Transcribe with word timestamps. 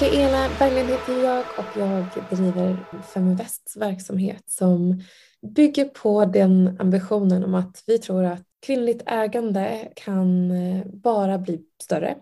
Mikaela 0.00 0.48
Berglund 0.58 0.88
heter 0.88 1.24
jag 1.24 1.44
och 1.56 1.80
jag 1.80 2.04
driver 2.30 2.76
Feminvests 3.14 3.76
verksamhet 3.76 4.42
som 4.46 5.02
bygger 5.54 5.84
på 5.84 6.24
den 6.24 6.76
ambitionen 6.80 7.44
om 7.44 7.54
att 7.54 7.82
vi 7.86 7.98
tror 7.98 8.24
att 8.24 8.42
kvinnligt 8.66 9.02
ägande 9.06 9.88
kan 9.96 10.50
eh, 10.50 10.86
bara 10.86 11.38
bli 11.38 11.60
större. 11.82 12.16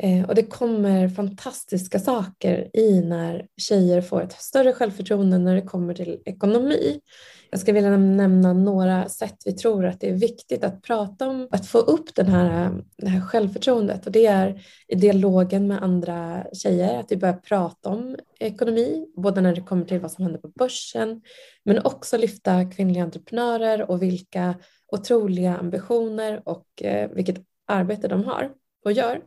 Eh, 0.00 0.28
och 0.28 0.34
det 0.34 0.42
kommer 0.42 1.08
fantastiska 1.08 1.98
saker 1.98 2.70
i 2.76 3.00
när 3.00 3.46
tjejer 3.56 4.00
får 4.00 4.22
ett 4.22 4.32
större 4.32 4.72
självförtroende 4.72 5.38
när 5.38 5.54
det 5.54 5.62
kommer 5.62 5.94
till 5.94 6.22
ekonomi. 6.24 7.00
Jag 7.54 7.60
ska 7.60 7.72
vilja 7.72 7.96
nämna 7.96 8.52
några 8.52 9.08
sätt 9.08 9.36
vi 9.44 9.52
tror 9.52 9.86
att 9.86 10.00
det 10.00 10.08
är 10.08 10.14
viktigt 10.14 10.64
att 10.64 10.82
prata 10.82 11.28
om, 11.28 11.48
att 11.50 11.66
få 11.66 11.78
upp 11.78 12.14
den 12.14 12.26
här, 12.26 12.64
eh, 12.64 12.72
det 12.96 13.08
här 13.08 13.20
självförtroendet 13.20 14.06
och 14.06 14.12
det 14.12 14.26
är 14.26 14.62
i 14.88 14.94
dialogen 14.94 15.66
med 15.66 15.82
andra 15.82 16.46
tjejer, 16.52 17.00
att 17.00 17.12
vi 17.12 17.16
börjar 17.16 17.34
prata 17.34 17.88
om 17.88 18.16
ekonomi, 18.38 19.06
både 19.16 19.40
när 19.40 19.54
det 19.54 19.60
kommer 19.60 19.84
till 19.84 20.00
vad 20.00 20.12
som 20.12 20.24
händer 20.24 20.40
på 20.40 20.48
börsen, 20.48 21.22
men 21.64 21.86
också 21.86 22.18
lyfta 22.18 22.70
kvinnliga 22.70 23.02
entreprenörer 23.02 23.90
och 23.90 24.02
vilka 24.02 24.54
otroliga 24.92 25.56
ambitioner 25.56 26.42
och 26.44 26.82
eh, 26.82 27.10
vilket 27.10 27.36
arbete 27.66 28.08
de 28.08 28.24
har 28.24 28.50
och 28.84 28.92
gör. 28.92 29.22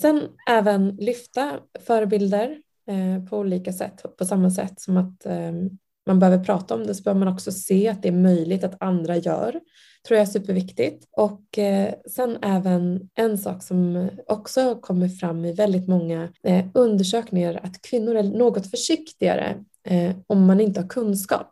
Sen 0.00 0.22
även 0.48 0.96
lyfta 0.96 1.60
förebilder 1.80 2.62
eh, 2.86 3.24
på 3.30 3.38
olika 3.38 3.72
sätt, 3.72 4.16
på 4.18 4.24
samma 4.24 4.50
sätt 4.50 4.80
som 4.80 4.96
att 4.96 5.26
ehm, 5.26 5.78
man 6.06 6.18
behöver 6.18 6.44
prata 6.44 6.74
om 6.74 6.86
det 6.86 6.94
så 6.94 7.02
behöver 7.02 7.24
man 7.24 7.34
också 7.34 7.52
se 7.52 7.88
att 7.88 8.02
det 8.02 8.08
är 8.08 8.12
möjligt 8.12 8.64
att 8.64 8.82
andra 8.82 9.16
gör. 9.16 9.60
tror 10.08 10.18
jag 10.18 10.26
är 10.26 10.30
superviktigt. 10.30 11.06
Och 11.12 11.58
eh, 11.58 11.94
sen 12.10 12.38
även 12.42 13.10
en 13.14 13.38
sak 13.38 13.62
som 13.62 14.10
också 14.26 14.74
kommer 14.74 15.08
fram 15.08 15.44
i 15.44 15.52
väldigt 15.52 15.88
många 15.88 16.28
eh, 16.44 16.66
undersökningar 16.74 17.60
att 17.62 17.82
kvinnor 17.82 18.16
är 18.16 18.22
något 18.22 18.70
försiktigare 18.70 19.64
eh, 19.84 20.16
om 20.26 20.46
man 20.46 20.60
inte 20.60 20.80
har 20.80 20.88
kunskap. 20.88 21.48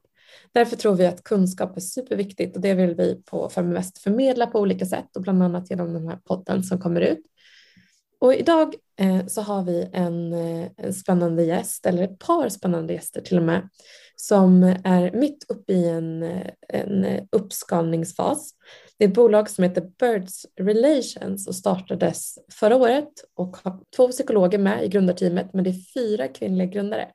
Därför 0.53 0.77
tror 0.77 0.95
vi 0.95 1.07
att 1.07 1.25
kunskap 1.25 1.77
är 1.77 1.81
superviktigt 1.81 2.57
och 2.57 2.63
det 2.63 2.75
vill 2.75 2.95
vi 2.95 3.23
på 3.25 3.49
Feminvest 3.49 3.99
förmedla 3.99 4.47
på 4.47 4.61
olika 4.61 4.87
sätt 4.87 5.17
och 5.17 5.23
bland 5.23 5.43
annat 5.43 5.71
genom 5.71 5.93
den 5.93 6.09
här 6.09 6.17
podden 6.17 6.63
som 6.63 6.81
kommer 6.81 7.01
ut. 7.01 7.27
Och 8.21 8.35
idag 8.35 8.75
eh, 8.97 9.27
så 9.27 9.43
har 9.43 9.63
vi 9.63 9.89
en, 9.93 10.33
eh, 10.33 10.69
en, 10.77 10.95
spännande 10.95 11.45
gäst, 11.45 11.87
eller 11.87 12.03
ett 12.03 12.19
par 12.19 12.49
spännande 12.49 12.93
gäster 12.93 13.21
till 13.21 13.37
och 13.37 13.43
med, 13.43 13.69
som 14.21 14.63
är 14.85 15.13
mitt 15.13 15.51
uppe 15.51 15.73
i 15.73 15.89
en, 15.89 16.23
en 16.69 17.29
uppskalningsfas. 17.33 18.55
Det 18.99 19.05
är 19.05 19.09
ett 19.09 19.15
bolag 19.15 19.51
som 19.51 19.65
heter 19.65 19.91
Birds 19.99 20.47
Relations 20.61 21.49
och 21.49 21.55
startades 21.55 22.39
förra 22.53 22.77
året 22.77 23.13
och 23.35 23.57
har 23.57 23.81
två 23.97 24.09
psykologer 24.09 24.59
med 24.59 24.85
i 24.85 24.89
grundarteamet, 24.89 25.55
men 25.55 25.65
det 25.65 25.71
är 25.71 25.93
fyra 25.95 26.29
kvinnliga 26.29 26.67
grundare. 26.67 27.09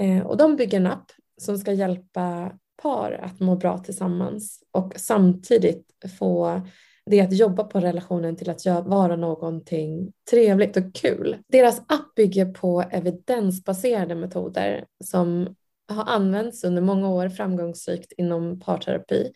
Eh, 0.00 0.26
och 0.26 0.36
de 0.36 0.56
bygger 0.56 0.78
en 0.78 0.86
app 0.86 1.10
som 1.40 1.58
ska 1.58 1.72
hjälpa 1.72 2.52
par 2.82 3.12
att 3.12 3.40
må 3.40 3.56
bra 3.56 3.78
tillsammans 3.78 4.62
och 4.70 4.92
samtidigt 4.96 5.86
få 6.18 6.62
det 7.10 7.20
att 7.20 7.32
jobba 7.36 7.64
på 7.64 7.80
relationen 7.80 8.36
till 8.36 8.50
att 8.50 8.66
vara 8.66 9.16
någonting 9.16 10.12
trevligt 10.30 10.76
och 10.76 10.94
kul. 10.94 11.36
Deras 11.48 11.78
app 11.78 12.14
bygger 12.16 12.46
på 12.46 12.82
evidensbaserade 12.90 14.14
metoder 14.14 14.84
som 15.04 15.54
har 15.88 16.04
använts 16.04 16.64
under 16.64 16.82
många 16.82 17.08
år 17.08 17.28
framgångsrikt 17.28 18.12
inom 18.16 18.60
parterapi 18.60 19.32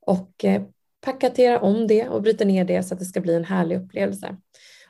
och 0.00 0.44
eh, 0.44 0.62
paketerar 1.00 1.58
om 1.58 1.86
det 1.86 2.08
och 2.08 2.22
bryter 2.22 2.44
ner 2.44 2.64
det 2.64 2.82
så 2.82 2.94
att 2.94 3.00
det 3.00 3.06
ska 3.06 3.20
bli 3.20 3.34
en 3.34 3.44
härlig 3.44 3.76
upplevelse. 3.76 4.36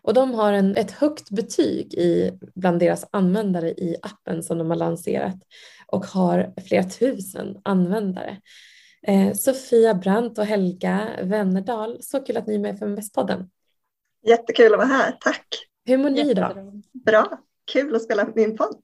Och 0.02 0.14
de 0.14 0.34
har 0.34 0.52
en, 0.52 0.76
ett 0.76 0.90
högt 0.90 1.30
betyg 1.30 1.94
i, 1.94 2.38
bland 2.54 2.80
deras 2.80 3.06
användare 3.10 3.70
i 3.70 3.96
appen 4.02 4.42
som 4.42 4.58
de 4.58 4.70
har 4.70 4.76
lanserat 4.76 5.36
och 5.86 6.06
har 6.06 6.54
flera 6.66 6.84
tusen 6.84 7.60
användare. 7.64 8.40
Eh, 9.02 9.32
Sofia 9.32 9.94
Brandt 9.94 10.38
och 10.38 10.44
Helga 10.44 11.08
Wennerdal, 11.22 11.98
så 12.02 12.20
kul 12.20 12.36
att 12.36 12.46
ni 12.46 12.54
är 12.54 12.58
med 12.58 12.74
för 12.74 12.78
Feminvestpodden. 12.78 13.50
Jättekul 14.26 14.72
att 14.72 14.78
vara 14.78 14.88
här, 14.88 15.16
tack. 15.20 15.46
Hur 15.84 15.98
mår 15.98 16.10
ni 16.10 16.34
då? 16.34 16.72
Bra, 16.92 17.38
kul 17.72 17.96
att 17.96 18.02
spela 18.02 18.28
min 18.34 18.56
podd. 18.56 18.82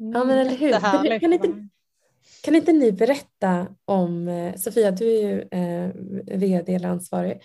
Ja 0.00 0.24
men 0.24 0.38
eller 0.38 0.56
hur. 0.56 1.20
Kan 1.20 1.32
inte, 1.32 1.68
kan 2.42 2.54
inte 2.54 2.72
ni 2.72 2.92
berätta 2.92 3.66
om, 3.84 4.28
eh, 4.28 4.54
Sofia 4.54 4.90
du 4.90 5.06
är 5.06 5.28
ju 5.28 5.40
eh, 5.40 5.90
vd 6.38 6.74
eller 6.74 6.88
ansvarig, 6.88 7.42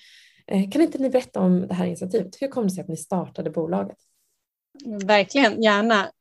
eh, 0.48 0.70
kan 0.70 0.82
inte 0.82 0.98
ni 0.98 1.10
berätta 1.10 1.40
om 1.40 1.68
det 1.68 1.74
här 1.74 1.86
initiativet? 1.86 2.42
Hur 2.42 2.48
kom 2.48 2.64
det 2.64 2.70
sig 2.70 2.82
att 2.82 2.88
ni 2.88 2.98
startade 2.98 3.50
bolaget? 3.50 3.98
Verkligen, 5.06 5.62
gärna. 5.62 6.12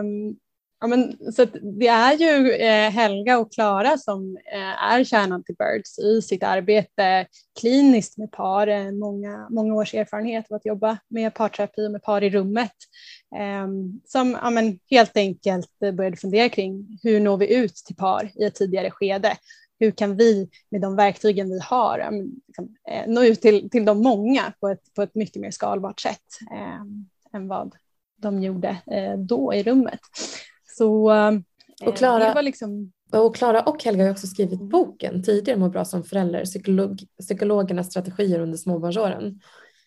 Um, 0.00 0.36
Ja, 0.84 0.88
men, 0.88 1.32
så 1.32 1.44
det 1.78 1.86
är 1.86 2.12
ju 2.12 2.52
eh, 2.52 2.90
Helga 2.90 3.38
och 3.38 3.52
Klara 3.52 3.98
som 3.98 4.36
eh, 4.52 4.84
är 4.92 5.04
kärnan 5.04 5.44
till 5.44 5.54
Birds 5.58 5.98
i 5.98 6.22
sitt 6.22 6.42
arbete 6.42 7.26
kliniskt 7.60 8.18
med 8.18 8.32
par. 8.32 8.66
Eh, 8.66 8.92
många, 8.92 9.48
många 9.50 9.74
års 9.74 9.94
erfarenhet 9.94 10.50
av 10.50 10.56
att 10.56 10.66
jobba 10.66 10.98
med 11.08 11.34
parterapi 11.34 11.86
och 11.86 11.92
med 11.92 12.02
par 12.02 12.24
i 12.24 12.30
rummet. 12.30 12.72
Ehm, 13.36 14.00
som 14.04 14.38
ja, 14.42 14.50
men, 14.50 14.78
helt 14.90 15.16
enkelt 15.16 15.78
började 15.78 16.16
fundera 16.16 16.48
kring 16.48 16.98
hur 17.02 17.20
når 17.20 17.36
vi 17.36 17.54
ut 17.54 17.74
till 17.74 17.96
par 17.96 18.30
i 18.34 18.44
ett 18.44 18.54
tidigare 18.54 18.90
skede? 18.90 19.36
Hur 19.78 19.90
kan 19.90 20.16
vi 20.16 20.48
med 20.70 20.80
de 20.80 20.96
verktygen 20.96 21.50
vi 21.50 21.60
har 21.62 22.10
liksom, 22.46 22.76
eh, 22.90 23.06
nå 23.06 23.24
ut 23.24 23.40
till, 23.40 23.70
till 23.70 23.84
de 23.84 24.02
många 24.02 24.52
på 24.60 24.68
ett, 24.68 24.94
på 24.94 25.02
ett 25.02 25.14
mycket 25.14 25.42
mer 25.42 25.50
skalbart 25.50 26.00
sätt 26.00 26.38
ehm, 26.52 27.08
än 27.32 27.48
vad 27.48 27.74
de 28.16 28.42
gjorde 28.42 28.76
eh, 28.86 29.18
då 29.18 29.54
i 29.54 29.62
rummet. 29.62 30.00
Så 30.78 31.12
och 31.82 31.96
Klara, 31.96 32.28
det 32.28 32.34
var 32.34 32.42
liksom... 32.42 32.92
Och 33.12 33.36
Klara 33.36 33.62
och 33.62 33.84
Helga 33.84 34.04
har 34.04 34.10
också 34.10 34.26
skrivit 34.26 34.60
boken 34.60 35.22
tidigare 35.22 35.58
Må 35.58 35.68
bra 35.68 35.84
som 35.84 36.04
förälder, 36.04 36.44
psykolog, 36.44 37.00
psykologernas 37.20 37.86
strategier 37.86 38.40
under 38.40 38.58
småbarnsåren. 38.58 39.40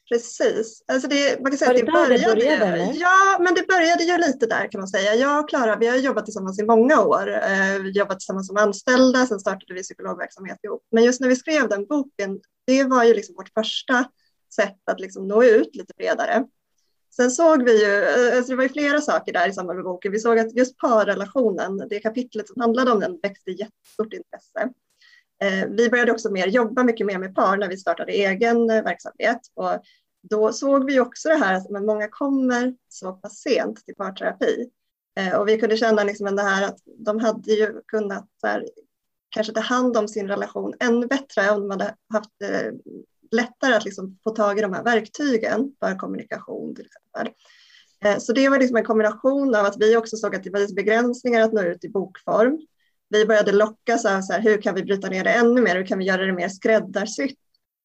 Precis. 0.09 0.83
Alltså 0.87 1.07
det, 1.07 1.41
man 1.41 1.51
kan 1.51 1.57
säga 1.57 1.69
var 1.69 1.75
det, 1.75 1.85
det 1.85 1.91
började, 1.91 2.35
det 2.35 2.59
började? 2.59 2.93
Ja, 2.95 3.37
men 3.39 3.53
det 3.53 3.67
började 3.67 4.03
ju 4.03 4.17
lite 4.17 4.45
där 4.45 4.71
kan 4.71 4.81
man 4.81 4.87
säga. 4.87 5.15
Jag 5.15 5.43
och 5.43 5.49
Klara, 5.49 5.75
vi 5.75 5.87
har 5.87 5.97
jobbat 5.97 6.25
tillsammans 6.25 6.59
i 6.59 6.63
många 6.63 7.01
år. 7.01 7.33
Eh, 7.33 7.81
vi 7.83 7.91
jobbat 7.91 8.19
tillsammans 8.19 8.47
som 8.47 8.57
anställda, 8.57 9.25
sen 9.25 9.39
startade 9.39 9.73
vi 9.73 9.83
psykologverksamhet 9.83 10.59
ihop. 10.63 10.83
Men 10.91 11.03
just 11.03 11.21
när 11.21 11.27
vi 11.27 11.35
skrev 11.35 11.69
den 11.69 11.85
boken, 11.85 12.39
det 12.67 12.83
var 12.83 13.03
ju 13.03 13.13
liksom 13.13 13.35
vårt 13.35 13.53
första 13.53 14.05
sätt 14.55 14.89
att 14.91 14.99
liksom 14.99 15.27
nå 15.27 15.43
ut 15.43 15.75
lite 15.75 15.93
bredare. 15.97 16.45
Sen 17.17 17.31
såg 17.31 17.63
vi 17.63 17.85
ju, 17.85 18.03
eh, 18.03 18.37
alltså 18.37 18.51
det 18.51 18.55
var 18.55 18.63
ju 18.63 18.69
flera 18.69 19.01
saker 19.01 19.33
där 19.33 19.49
i 19.49 19.53
samband 19.53 19.77
med 19.77 19.85
boken. 19.85 20.11
Vi 20.11 20.19
såg 20.19 20.39
att 20.39 20.55
just 20.55 20.77
parrelationen, 20.77 21.87
det 21.89 21.99
kapitlet 21.99 22.47
som 22.47 22.61
handlade 22.61 22.91
om 22.91 22.99
den, 22.99 23.19
växte 23.23 23.51
jättestort 23.51 24.13
intresse. 24.13 24.73
Eh, 25.43 25.69
vi 25.69 25.89
började 25.89 26.11
också 26.11 26.31
mer 26.31 26.47
jobba 26.47 26.83
mycket 26.83 27.07
mer 27.07 27.17
med 27.17 27.35
par 27.35 27.57
när 27.57 27.69
vi 27.69 27.77
startade 27.77 28.11
egen 28.11 28.69
eh, 28.69 28.83
verksamhet 28.83 29.39
och 29.53 29.83
då 30.29 30.53
såg 30.53 30.85
vi 30.85 30.99
också 30.99 31.29
det 31.29 31.35
här 31.35 31.53
att 31.53 31.69
många 31.69 32.07
kommer 32.07 32.75
så 32.87 33.13
pass 33.13 33.37
sent 33.37 33.85
till 33.85 33.95
parterapi 33.95 34.69
och 35.39 35.47
vi 35.47 35.57
kunde 35.57 35.77
känna 35.77 36.03
liksom 36.03 36.35
det 36.35 36.41
här 36.41 36.65
att 36.65 36.77
de 36.97 37.19
hade 37.19 37.51
ju 37.51 37.81
kunnat 37.87 38.29
här, 38.43 38.65
kanske 39.29 39.53
ta 39.53 39.59
hand 39.59 39.97
om 39.97 40.07
sin 40.07 40.27
relation 40.27 40.73
ännu 40.79 41.07
bättre 41.07 41.51
om 41.51 41.61
de 41.61 41.71
hade 41.71 41.95
haft 42.13 42.31
lättare 43.31 43.73
att 43.73 43.85
liksom 43.85 44.17
få 44.23 44.29
tag 44.29 44.59
i 44.59 44.61
de 44.61 44.73
här 44.73 44.83
verktygen 44.83 45.71
för 45.79 45.99
kommunikation 45.99 46.75
till 46.75 46.85
exempel. 46.85 47.33
Eh, 48.05 48.17
så 48.19 48.33
det 48.33 48.49
var 48.49 48.59
liksom 48.59 48.77
en 48.77 48.85
kombination 48.85 49.55
av 49.55 49.65
att 49.65 49.77
vi 49.79 49.97
också 49.97 50.17
såg 50.17 50.35
att 50.35 50.43
det 50.43 50.49
var 50.49 50.75
begränsningar 50.75 51.41
att 51.41 51.53
nå 51.53 51.61
ut 51.61 51.85
i 51.85 51.89
bokform. 51.89 52.59
Vi 53.09 53.25
började 53.25 53.51
lockas 53.51 54.05
av 54.05 54.21
så 54.21 54.33
här, 54.33 54.41
hur 54.41 54.61
kan 54.61 54.75
vi 54.75 54.83
bryta 54.83 55.09
ner 55.09 55.23
det 55.23 55.29
ännu 55.29 55.61
mer? 55.61 55.75
Hur 55.75 55.85
kan 55.85 55.99
vi 55.99 56.05
göra 56.05 56.25
det 56.25 56.33
mer 56.33 56.49
skräddarsytt? 56.49 57.39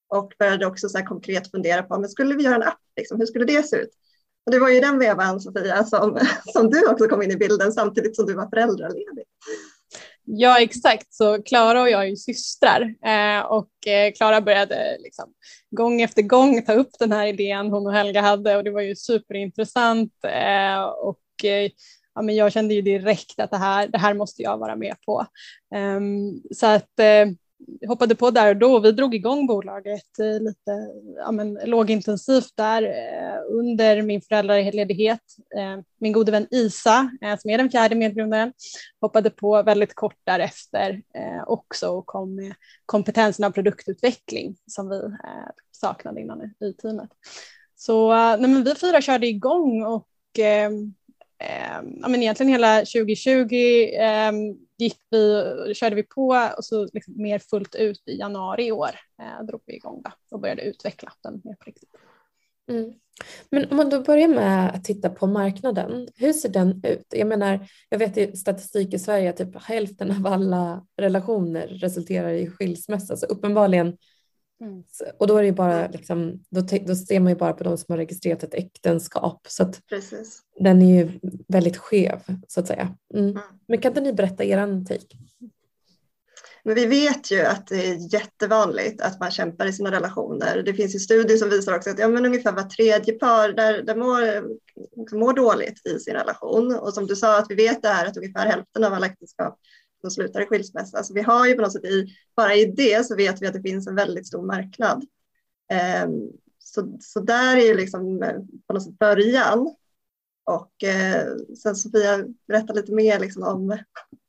Och 0.09 0.33
började 0.39 0.67
också 0.67 0.89
så 0.89 0.99
konkret 0.99 1.51
fundera 1.51 1.83
på, 1.83 1.99
men 1.99 2.11
skulle 2.11 2.35
vi 2.35 2.43
göra 2.43 2.55
en 2.55 2.63
app, 2.63 2.79
liksom, 2.97 3.19
hur 3.19 3.27
skulle 3.27 3.45
det 3.45 3.63
se 3.63 3.77
ut? 3.77 3.91
Och 4.47 4.53
det 4.53 4.59
var 4.59 4.69
ju 4.69 4.81
den 4.81 4.99
vevan, 4.99 5.41
Sofia, 5.41 5.85
som, 5.85 6.19
som 6.45 6.71
du 6.71 6.87
också 6.89 7.09
kom 7.09 7.23
in 7.23 7.31
i 7.31 7.37
bilden 7.37 7.73
samtidigt 7.73 8.17
som 8.17 8.27
du 8.27 8.35
var 8.35 8.49
föräldraledig. 8.49 9.25
Ja 10.25 10.61
exakt, 10.61 11.15
så 11.15 11.43
Klara 11.43 11.83
och 11.83 11.91
jag 11.91 12.03
är 12.03 12.07
ju 12.07 12.17
systrar 12.17 12.95
eh, 13.05 13.41
och 13.41 13.87
eh, 13.87 14.13
Klara 14.13 14.41
började 14.41 14.97
liksom, 15.01 15.33
gång 15.71 16.01
efter 16.01 16.23
gång 16.23 16.63
ta 16.63 16.73
upp 16.73 16.91
den 16.99 17.13
här 17.13 17.27
idén 17.27 17.71
hon 17.71 17.87
och 17.87 17.93
Helga 17.93 18.21
hade 18.21 18.57
och 18.57 18.65
det 18.65 18.71
var 18.71 18.81
ju 18.81 18.97
superintressant 18.97 20.13
eh, 20.25 20.83
och 20.83 21.45
eh, 21.45 21.71
ja, 22.15 22.23
men 22.23 22.37
jag 22.37 22.53
kände 22.53 22.75
ju 22.75 22.83
direkt 22.83 23.41
att 23.41 23.51
det 23.51 23.57
här, 23.57 23.89
det 23.89 23.99
här 23.99 24.15
måste 24.15 24.43
jag 24.43 24.59
vara 24.59 24.77
med 24.77 24.97
på. 25.07 25.27
Ehm, 25.75 26.43
så 26.55 26.67
att 26.67 26.99
eh, 26.99 27.27
hoppade 27.89 28.15
på 28.15 28.31
där 28.31 28.49
och 28.49 28.57
då. 28.57 28.79
Vi 28.79 28.93
drog 28.93 29.15
igång 29.15 29.47
bolaget 29.47 30.19
eh, 30.19 30.41
lite 30.41 30.89
ja, 31.17 31.33
men, 31.33 31.59
lågintensivt 31.65 32.53
där 32.57 32.83
eh, 32.83 33.41
under 33.49 34.03
min 34.03 34.21
föräldraledighet. 34.21 35.21
Eh, 35.57 35.81
min 35.99 36.13
gode 36.13 36.33
vän 36.33 36.47
Isa, 36.51 37.11
som 37.39 37.51
är 37.51 37.59
den 37.59 37.71
fjärde 37.71 37.95
medgrundaren, 37.95 38.53
hoppade 39.01 39.31
på 39.31 39.63
väldigt 39.63 39.95
kort 39.95 40.19
därefter 40.25 41.03
också 41.47 41.89
och 41.89 42.07
kom 42.07 42.35
med 42.35 42.55
kompetensen 42.87 43.45
av 43.45 43.51
produktutveckling 43.51 44.57
som 44.67 44.89
vi 44.89 45.01
saknade 45.73 46.21
innan 46.21 46.43
i 46.43 46.73
teamet. 46.83 47.11
Så 47.77 48.15
nej, 48.37 48.51
men 48.51 48.65
vi 48.65 48.75
fyra 48.75 49.01
körde 49.01 49.27
igång 49.27 49.83
och 49.83 50.09
ehm, 50.39 50.95
Ehm, 51.43 51.99
ja, 52.01 52.09
men 52.09 52.23
egentligen 52.23 52.53
hela 52.53 52.79
2020 52.79 53.55
eh, 53.95 54.33
gick 54.79 54.99
vi, 55.11 55.75
körde 55.75 55.97
vi 55.97 56.03
på 56.03 56.51
och 56.57 56.65
så 56.65 56.89
liksom 56.93 57.23
mer 57.23 57.39
fullt 57.39 57.75
ut 57.75 58.03
i 58.07 58.19
januari 58.19 58.67
i 58.67 58.73
år 58.73 58.91
eh, 59.23 59.47
drog 59.47 59.61
vi 59.67 59.75
igång 59.75 60.03
det 60.03 60.13
och 60.31 60.41
började 60.41 60.63
utveckla 60.63 61.13
den 61.23 61.41
mer 61.45 61.55
på 61.55 61.65
riktigt. 61.65 61.91
Mm. 62.71 62.93
Men 63.51 63.71
om 63.71 63.77
man 63.77 63.91
då 63.91 64.01
börjar 64.01 64.29
med 64.29 64.75
att 64.75 64.85
titta 64.85 65.11
på 65.11 65.27
marknaden, 65.27 66.09
hur 66.15 66.33
ser 66.33 66.49
den 66.49 66.81
ut? 66.85 67.07
Jag 67.11 67.29
menar, 67.29 67.69
jag 67.89 67.99
vet 67.99 68.17
i 68.17 68.37
statistik 68.37 68.95
i 68.95 68.99
Sverige 68.99 69.31
att 69.31 69.37
typ 69.37 69.63
hälften 69.63 70.11
av 70.11 70.27
alla 70.27 70.87
relationer 70.97 71.67
resulterar 71.67 72.33
i 72.33 72.47
skilsmässa, 72.47 73.17
så 73.17 73.27
uppenbarligen 73.27 73.97
Mm. 74.63 74.83
Och 75.19 75.27
då 75.27 75.37
är 75.37 75.43
det 75.43 75.53
bara 75.53 75.89
liksom, 75.89 76.45
då, 76.51 76.61
då 76.87 76.95
ser 76.95 77.21
man 77.21 77.33
ju 77.33 77.39
bara 77.39 77.53
på 77.53 77.65
de 77.65 77.79
som 77.79 77.93
har 77.93 77.97
registrerat 77.97 78.43
ett 78.43 78.55
äktenskap. 78.55 79.47
Så 79.49 79.73
den 80.61 80.83
är 80.83 81.03
ju 81.03 81.21
väldigt 81.49 81.77
skev 81.77 82.21
så 82.49 82.61
att 82.61 82.67
säga. 82.67 82.97
Mm. 83.15 83.31
Mm. 83.31 83.43
Men 83.69 83.81
kan 83.81 83.91
inte 83.91 84.01
ni 84.01 84.13
berätta 84.13 84.45
er 84.45 84.85
take? 84.85 85.17
Men 86.65 86.75
vi 86.75 86.87
vet 86.87 87.31
ju 87.31 87.41
att 87.41 87.67
det 87.67 87.87
är 87.87 88.15
jättevanligt 88.15 89.01
att 89.01 89.21
man 89.21 89.31
kämpar 89.31 89.67
i 89.67 89.73
sina 89.73 89.91
relationer. 89.91 90.63
Det 90.63 90.75
finns 90.75 90.95
ju 90.95 90.99
studier 90.99 91.39
som 91.39 91.51
visar 91.51 91.77
också 91.77 91.91
att 91.91 91.99
ja, 91.99 92.09
men 92.09 92.27
ungefär 92.27 92.53
var 92.53 92.63
tredje 92.63 93.13
par 93.13 93.49
där, 93.49 93.83
där 93.83 93.97
mår, 93.97 95.17
mår 95.19 95.33
dåligt 95.33 95.87
i 95.87 95.99
sin 95.99 96.15
relation. 96.15 96.75
Och 96.75 96.95
som 96.95 97.07
du 97.07 97.17
sa, 97.17 97.39
att 97.39 97.47
vi 97.51 97.55
vet 97.55 97.83
det 97.83 97.89
här 97.89 98.07
att 98.07 98.17
ungefär 98.17 98.47
hälften 98.47 98.85
av 98.85 98.93
alla 98.93 99.07
äktenskap 99.07 99.59
som 100.03 100.11
slutar 100.11 100.41
i 100.41 100.47
skilsmässa. 100.47 101.03
Så 101.03 101.15
vi 101.15 101.23
har 101.23 101.47
ju 101.47 101.55
på 101.55 101.63
något 101.63 101.73
sätt 101.73 101.85
i, 101.85 102.07
bara 102.37 102.55
i 102.55 102.65
det 102.65 103.07
så 103.07 103.17
vet 103.17 103.43
vi 103.43 103.47
att 103.47 103.55
det 103.55 103.63
finns 103.63 103.87
en 103.87 103.95
väldigt 103.95 104.27
stor 104.27 104.47
marknad. 104.47 105.05
Um, 106.05 106.31
så, 106.59 106.99
så 107.01 107.21
där 107.21 107.57
är 107.57 107.67
ju 107.67 107.75
liksom 107.75 108.23
eh, 108.23 108.41
på 108.67 108.75
något 108.75 108.83
sätt 108.83 108.99
början. 108.99 109.75
Och 110.45 110.85
eh, 110.85 111.27
sen 111.63 111.77
Sofia, 111.77 112.25
berätta 112.49 112.73
lite 112.73 112.93
mer 112.93 113.21
liksom 113.21 113.43
om 113.43 113.79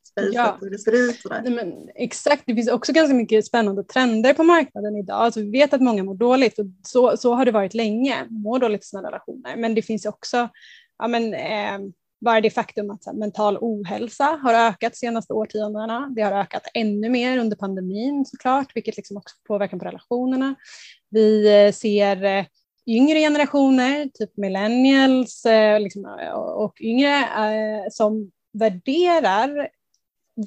spacet 0.07 0.33
ja. 0.33 0.57
hur 0.61 0.69
det 0.69 0.79
ser 0.79 1.09
ut. 1.09 1.19
Nej, 1.29 1.51
men, 1.51 1.89
exakt, 1.95 2.43
det 2.45 2.55
finns 2.55 2.69
också 2.69 2.93
ganska 2.93 3.15
mycket 3.15 3.45
spännande 3.45 3.83
trender 3.83 4.33
på 4.33 4.43
marknaden 4.43 4.95
idag. 4.95 5.15
Alltså, 5.15 5.39
vi 5.39 5.51
vet 5.51 5.73
att 5.73 5.81
många 5.81 6.03
mår 6.03 6.15
dåligt 6.15 6.59
och 6.59 6.65
så, 6.83 7.17
så 7.17 7.33
har 7.33 7.45
det 7.45 7.51
varit 7.51 7.73
länge, 7.73 8.27
mår 8.29 8.59
dåligt 8.59 8.83
i 8.83 8.87
sina 8.87 9.07
relationer. 9.07 9.57
Men 9.57 9.75
det 9.75 9.81
finns 9.81 10.05
också 10.05 10.49
ja, 10.97 11.07
men, 11.07 11.33
eh, 11.33 11.93
bara 12.23 12.41
det 12.41 12.49
faktum 12.49 12.91
att 12.91 13.05
här, 13.05 13.13
mental 13.13 13.57
ohälsa 13.61 14.39
har 14.43 14.53
ökat 14.53 14.93
de 14.93 14.97
senaste 14.97 15.33
årtiondena. 15.33 16.09
Det 16.15 16.21
har 16.21 16.31
ökat 16.31 16.67
ännu 16.73 17.09
mer 17.09 17.37
under 17.37 17.57
pandemin 17.57 18.25
såklart, 18.25 18.75
vilket 18.75 18.97
liksom 18.97 19.17
också 19.17 19.35
påverkar 19.47 19.77
på 19.77 19.85
relationerna. 19.85 20.55
Vi 21.09 21.63
eh, 21.65 21.71
ser 21.71 22.23
eh, 22.23 22.45
yngre 22.87 23.19
generationer, 23.19 24.09
typ 24.13 24.37
millennials 24.37 25.45
eh, 25.45 25.79
liksom, 25.79 26.05
och 26.55 26.81
yngre, 26.81 27.25
som 27.91 28.31
värderar 28.53 29.69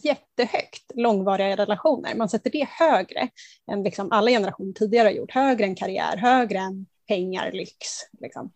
jättehögt 0.04 0.92
långvariga 0.94 1.56
relationer. 1.56 2.14
Man 2.14 2.28
sätter 2.28 2.50
det 2.50 2.68
högre 2.70 3.28
än 3.72 3.82
liksom 3.82 4.12
alla 4.12 4.30
generationer 4.30 4.72
tidigare 4.72 5.06
har 5.06 5.12
gjort, 5.12 5.30
högre 5.30 5.64
än 5.64 5.74
karriär, 5.74 6.16
högre 6.16 6.58
än 6.58 6.86
pengar, 7.08 7.52
lyx. 7.52 7.86
Liksom. 8.20 8.52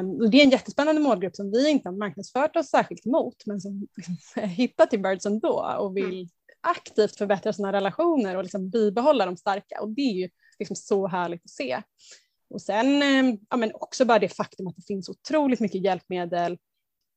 Um, 0.00 0.30
det 0.30 0.40
är 0.40 0.44
en 0.44 0.50
jättespännande 0.50 1.00
målgrupp 1.00 1.36
som 1.36 1.50
vi 1.50 1.70
inte 1.70 1.88
har 1.88 1.96
marknadsfört 1.96 2.56
oss 2.56 2.70
särskilt 2.70 3.04
mot, 3.04 3.46
men 3.46 3.60
som 3.60 3.88
liksom, 3.96 4.42
hittat 4.42 4.90
till 4.90 5.02
Birds 5.02 5.26
ändå 5.26 5.76
och 5.78 5.96
vill 5.96 6.14
mm. 6.14 6.28
aktivt 6.60 7.16
förbättra 7.16 7.52
sina 7.52 7.72
relationer 7.72 8.36
och 8.36 8.42
liksom 8.42 8.70
bibehålla 8.70 9.26
dem 9.26 9.36
starka. 9.36 9.80
Och 9.80 9.90
det 9.90 10.02
är 10.02 10.14
ju 10.14 10.28
liksom 10.58 10.76
så 10.76 11.06
härligt 11.06 11.44
att 11.44 11.50
se. 11.50 11.82
Och 12.50 12.62
sen 12.62 13.02
um, 13.02 13.38
ja, 13.50 13.56
men 13.56 13.70
också 13.74 14.04
bara 14.04 14.18
det 14.18 14.28
faktum 14.28 14.66
att 14.66 14.76
det 14.76 14.86
finns 14.86 15.08
otroligt 15.08 15.60
mycket 15.60 15.84
hjälpmedel 15.84 16.58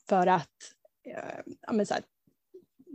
för 0.09 0.27
att 0.27 0.57
uh, 1.07 1.53
ja, 1.61 1.73
men 1.73 1.85
så 1.85 1.93
här, 1.93 2.03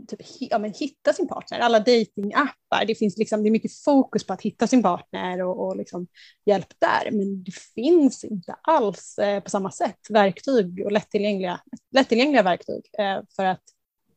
typ, 0.07 0.21
ja, 0.41 0.59
men 0.59 0.73
hitta 0.73 1.13
sin 1.13 1.29
partner. 1.29 1.59
Alla 1.59 1.79
datingappar, 1.79 2.85
det 2.87 2.95
finns 2.95 3.19
liksom, 3.19 3.43
det 3.43 3.49
är 3.49 3.51
mycket 3.51 3.79
fokus 3.85 4.27
på 4.27 4.33
att 4.33 4.43
hitta 4.43 4.67
sin 4.67 4.83
partner 4.83 5.43
och, 5.43 5.67
och 5.67 5.77
liksom 5.77 6.07
hjälp 6.47 6.69
där. 6.79 7.11
Men 7.11 7.45
det 7.45 7.55
finns 7.75 8.25
inte 8.25 8.57
alls 8.63 9.19
eh, 9.19 9.43
på 9.43 9.51
samma 9.51 9.71
sätt 9.71 10.01
verktyg 10.11 10.83
och 10.85 10.93
lättillgängliga, 10.93 11.61
lättillgängliga 11.95 12.43
verktyg 12.43 12.83
eh, 12.99 13.21
för 13.37 13.45
att 13.45 13.63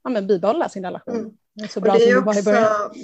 ja, 0.04 0.10
men 0.10 0.28
bibehålla 0.28 0.70
sin 0.70 0.84
relation. 0.84 1.16
Mm. 1.16 1.36
Så 1.70 1.82
bra 1.82 1.94
det, 1.94 2.10
är 2.10 2.28
också, 2.28 2.52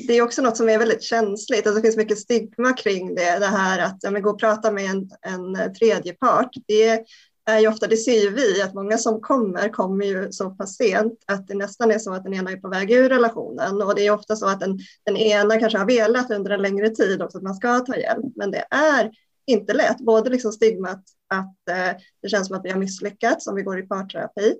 det 0.07 0.13
är 0.13 0.21
också 0.21 0.41
något 0.41 0.57
som 0.57 0.69
är 0.69 0.77
väldigt 0.77 1.03
känsligt. 1.03 1.67
Alltså 1.67 1.81
det 1.81 1.87
finns 1.87 1.97
mycket 1.97 2.19
stigma 2.19 2.73
kring 2.73 3.15
det. 3.15 3.39
Det 3.39 3.45
här 3.45 3.79
att 3.79 3.97
ja, 4.01 4.11
men 4.11 4.21
gå 4.21 4.29
och 4.29 4.39
prata 4.39 4.71
med 4.71 4.85
en, 4.85 5.09
en 5.21 5.73
tredje 5.73 6.13
part. 6.13 6.49
Det 6.67 7.05
är 7.45 7.59
ju 7.59 7.67
ofta, 7.67 7.87
det 7.87 7.97
ser 7.97 8.21
ju 8.21 8.29
vi, 8.29 8.61
att 8.61 8.73
många 8.73 8.97
som 8.97 9.21
kommer 9.21 9.69
kommer 9.69 10.05
ju 10.05 10.31
så 10.31 10.49
pass 10.49 10.75
sent 10.75 11.23
att 11.25 11.47
det 11.47 11.55
nästan 11.55 11.91
är 11.91 11.99
så 11.99 12.13
att 12.13 12.23
den 12.23 12.33
ena 12.33 12.51
är 12.51 12.57
på 12.57 12.69
väg 12.69 12.91
ur 12.91 13.09
relationen 13.09 13.81
och 13.81 13.95
det 13.95 14.07
är 14.07 14.11
ofta 14.11 14.35
så 14.35 14.47
att 14.47 14.59
den, 14.59 14.79
den 15.03 15.17
ena 15.17 15.59
kanske 15.59 15.77
har 15.77 15.85
velat 15.85 16.31
under 16.31 16.51
en 16.51 16.61
längre 16.61 16.89
tid 16.89 17.21
också 17.21 17.37
att 17.37 17.43
man 17.43 17.55
ska 17.55 17.79
ta 17.79 17.95
hjälp, 17.95 18.25
men 18.35 18.51
det 18.51 18.65
är 18.69 19.11
inte 19.47 19.73
lätt, 19.73 19.97
både 19.97 20.29
liksom 20.29 20.51
stigmat 20.51 21.03
att 21.27 21.69
eh, 21.69 22.01
det 22.21 22.29
känns 22.29 22.47
som 22.47 22.57
att 22.57 22.65
vi 22.65 22.69
har 22.69 22.79
misslyckats 22.79 23.47
om 23.47 23.55
vi 23.55 23.61
går 23.61 23.79
i 23.79 23.87
parterapi. 23.87 24.55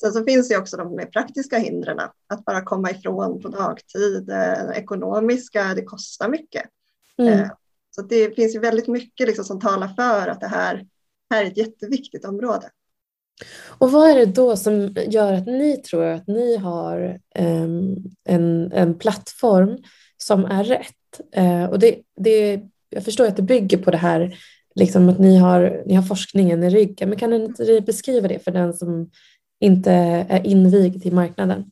Sen 0.00 0.12
så 0.12 0.24
finns 0.24 0.48
det 0.48 0.56
också 0.56 0.76
de 0.76 0.96
mer 0.96 1.06
praktiska 1.06 1.58
hindren, 1.58 2.00
att 2.28 2.44
bara 2.44 2.64
komma 2.64 2.90
ifrån 2.90 3.42
på 3.42 3.48
dagtid, 3.48 4.30
eh, 4.30 4.78
ekonomiska, 4.78 5.74
det 5.74 5.84
kostar 5.84 6.28
mycket. 6.28 6.62
Mm. 7.18 7.32
Eh, 7.32 7.50
så 7.90 8.02
det 8.02 8.36
finns 8.36 8.54
ju 8.54 8.58
väldigt 8.58 8.88
mycket 8.88 9.26
liksom 9.26 9.44
som 9.44 9.60
talar 9.60 9.88
för 9.88 10.28
att 10.28 10.40
det 10.40 10.48
här 10.48 10.86
här 11.30 11.44
är 11.44 11.46
ett 11.46 11.56
jätteviktigt 11.56 12.24
område. 12.24 12.70
Och 13.68 13.92
vad 13.92 14.10
är 14.10 14.14
det 14.14 14.26
då 14.26 14.56
som 14.56 14.94
gör 15.08 15.32
att 15.32 15.46
ni 15.46 15.76
tror 15.76 16.04
att 16.04 16.26
ni 16.26 16.56
har 16.56 17.20
um, 17.38 17.96
en, 18.24 18.72
en 18.72 18.98
plattform 18.98 19.78
som 20.16 20.44
är 20.44 20.64
rätt? 20.64 20.94
Uh, 21.38 21.64
och 21.64 21.78
det, 21.78 21.98
det, 22.20 22.60
jag 22.90 23.04
förstår 23.04 23.26
att 23.26 23.36
det 23.36 23.42
bygger 23.42 23.78
på 23.78 23.90
det 23.90 23.96
här 23.96 24.38
liksom 24.74 25.08
att 25.08 25.18
ni 25.18 25.36
har, 25.38 25.82
ni 25.86 25.94
har 25.94 26.02
forskningen 26.02 26.62
i 26.62 26.70
ryggen, 26.70 27.08
men 27.08 27.18
kan 27.18 27.30
ni 27.30 27.80
beskriva 27.80 28.28
det 28.28 28.44
för 28.44 28.50
den 28.50 28.74
som 28.74 29.10
inte 29.60 29.92
är 30.28 30.46
invigd 30.46 31.06
i 31.06 31.10
marknaden? 31.10 31.70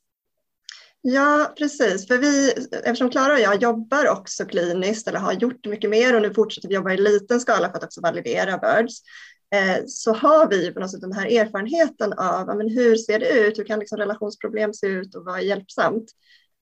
Ja, 1.00 1.54
precis. 1.58 2.06
För 2.06 2.18
vi, 2.18 2.52
eftersom 2.84 3.10
Klara 3.10 3.32
och 3.32 3.40
jag 3.40 3.62
jobbar 3.62 4.08
också 4.08 4.44
kliniskt 4.44 5.08
eller 5.08 5.18
har 5.18 5.32
gjort 5.32 5.66
mycket 5.66 5.90
mer 5.90 6.16
och 6.16 6.22
nu 6.22 6.34
fortsätter 6.34 6.68
vi 6.68 6.74
jobba 6.74 6.92
i 6.92 6.96
liten 6.96 7.40
skala 7.40 7.70
för 7.70 7.76
att 7.76 7.84
också 7.84 8.00
validera 8.00 8.58
birds, 8.58 9.02
Eh, 9.35 9.35
Eh, 9.54 9.84
så 9.86 10.12
har 10.12 10.50
vi 10.50 10.72
på 10.72 10.80
något 10.80 10.90
sätt 10.90 11.00
den 11.00 11.12
här 11.12 11.26
erfarenheten 11.26 12.12
av 12.12 12.56
men 12.56 12.68
hur 12.68 12.96
ser 12.96 13.18
det 13.18 13.30
ut, 13.30 13.58
hur 13.58 13.64
kan 13.64 13.78
liksom 13.78 13.98
relationsproblem 13.98 14.74
se 14.74 14.86
ut 14.86 15.14
och 15.14 15.24
vad 15.24 15.38
är 15.38 15.42
hjälpsamt. 15.42 16.10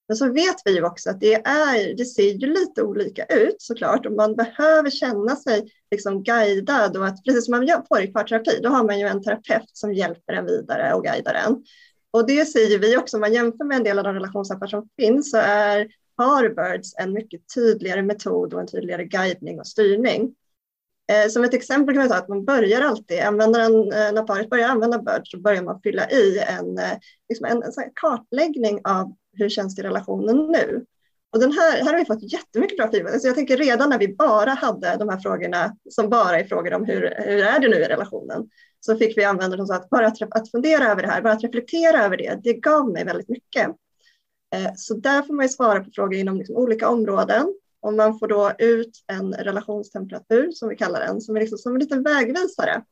Men 0.09 0.17
så 0.17 0.33
vet 0.33 0.57
vi 0.64 0.75
ju 0.75 0.85
också 0.85 1.11
att 1.11 1.21
det, 1.21 1.35
är, 1.35 1.97
det 1.97 2.05
ser 2.05 2.33
ju 2.33 2.47
lite 2.47 2.83
olika 2.83 3.25
ut 3.25 3.57
såklart 3.59 4.07
och 4.07 4.12
man 4.12 4.37
behöver 4.37 4.91
känna 4.91 5.37
sig 5.37 5.71
liksom 5.91 6.23
guidad 6.23 6.97
och 6.97 7.07
att 7.07 7.25
precis 7.25 7.45
som 7.45 7.53
man 7.53 7.83
får 7.88 8.03
i 8.03 8.07
parterapi, 8.07 8.61
då 8.62 8.69
har 8.69 8.85
man 8.85 9.00
ju 9.00 9.07
en 9.07 9.23
terapeut 9.23 9.71
som 9.73 9.95
hjälper 9.95 10.33
en 10.33 10.47
vidare 10.47 10.95
och 10.95 11.05
guidar 11.05 11.35
en. 11.35 11.64
Och 12.11 12.26
det 12.26 12.45
säger 12.45 12.79
vi 12.79 12.97
också, 12.97 13.17
om 13.17 13.21
man 13.21 13.33
jämför 13.33 13.64
med 13.64 13.76
en 13.76 13.85
del 13.85 13.99
av 13.99 14.05
de 14.05 14.14
relationsappar 14.14 14.67
som 14.67 14.88
finns 14.97 15.31
så 15.31 15.37
är 15.37 15.88
Harbirds 16.17 16.95
en 16.99 17.12
mycket 17.12 17.41
tydligare 17.55 18.03
metod 18.03 18.55
och 18.55 18.61
en 18.61 18.67
tydligare 18.67 19.05
guidning 19.05 19.61
och 19.61 19.67
styrning. 19.67 20.35
Eh, 21.13 21.29
som 21.29 21.45
ett 21.45 21.55
exempel 21.55 21.95
kan 21.95 22.03
man 22.03 22.09
ta 22.09 22.17
att 22.17 22.29
man 22.29 22.45
börjar 22.45 22.81
alltid, 22.81 23.21
användaren, 23.21 23.75
eh, 23.75 24.13
när 24.13 24.23
paret 24.23 24.51
börjar 24.51 24.69
använda 24.69 24.99
Bird 24.99 25.23
så 25.25 25.39
börjar 25.39 25.63
man 25.63 25.81
fylla 25.81 26.11
i 26.11 26.39
en, 26.39 26.79
eh, 26.79 26.99
liksom 27.29 27.47
en, 27.47 27.63
en 27.63 27.73
kartläggning 27.95 28.81
av 28.85 29.15
hur 29.33 29.49
känns 29.49 29.75
det 29.75 29.81
i 29.81 29.85
relationen 29.85 30.37
nu? 30.37 30.85
Och 31.33 31.41
den 31.41 31.53
här, 31.53 31.85
här 31.85 31.93
har 31.93 31.99
vi 31.99 32.05
fått 32.05 32.33
jättemycket 32.33 32.77
bra 32.77 32.91
feedback. 32.91 33.13
Alltså 33.13 33.29
jag 33.29 33.37
tänker 33.37 33.57
redan 33.57 33.91
när 33.91 33.99
vi 33.99 34.15
bara 34.15 34.51
hade 34.51 34.97
de 34.99 35.09
här 35.09 35.19
frågorna 35.19 35.77
som 35.91 36.09
bara 36.09 36.39
är 36.39 36.45
frågor 36.45 36.75
om 36.75 36.85
hur, 36.85 37.15
hur 37.19 37.43
är 37.43 37.61
det 37.61 37.69
nu 37.69 37.77
i 37.77 37.89
relationen, 37.89 38.49
så 38.81 38.97
fick 38.97 39.19
vi 39.19 39.25
användare 39.25 39.59
som 39.59 39.67
sa 39.67 39.75
att 39.75 39.91
bara 39.91 40.07
att, 40.07 40.23
att 40.23 40.51
fundera 40.51 40.85
över 40.85 41.03
det 41.03 41.09
här, 41.09 41.23
bara 41.23 41.33
att 41.33 41.43
reflektera 41.43 42.05
över 42.05 42.17
det, 42.17 42.41
det 42.45 42.53
gav 42.53 42.91
mig 42.91 43.05
väldigt 43.05 43.29
mycket. 43.29 43.69
Så 44.77 44.95
där 44.95 45.23
får 45.23 45.35
man 45.35 45.45
ju 45.45 45.49
svara 45.49 45.85
på 45.85 45.91
frågor 45.95 46.15
inom 46.15 46.37
liksom 46.37 46.57
olika 46.57 46.89
områden 46.89 47.55
och 47.85 47.95
man 47.95 48.19
får 48.19 48.29
då 48.29 48.53
ut 48.59 49.05
en 49.07 49.35
relationstemperatur 49.35 50.50
som 50.50 50.69
vi 50.69 50.76
kallar 50.76 51.00
den, 51.00 51.21
som 51.21 51.37
är 51.37 51.41
liksom 51.41 51.59
som 51.59 51.75
en 51.75 51.81
liten 51.81 52.03
vägvisare. 52.03 52.85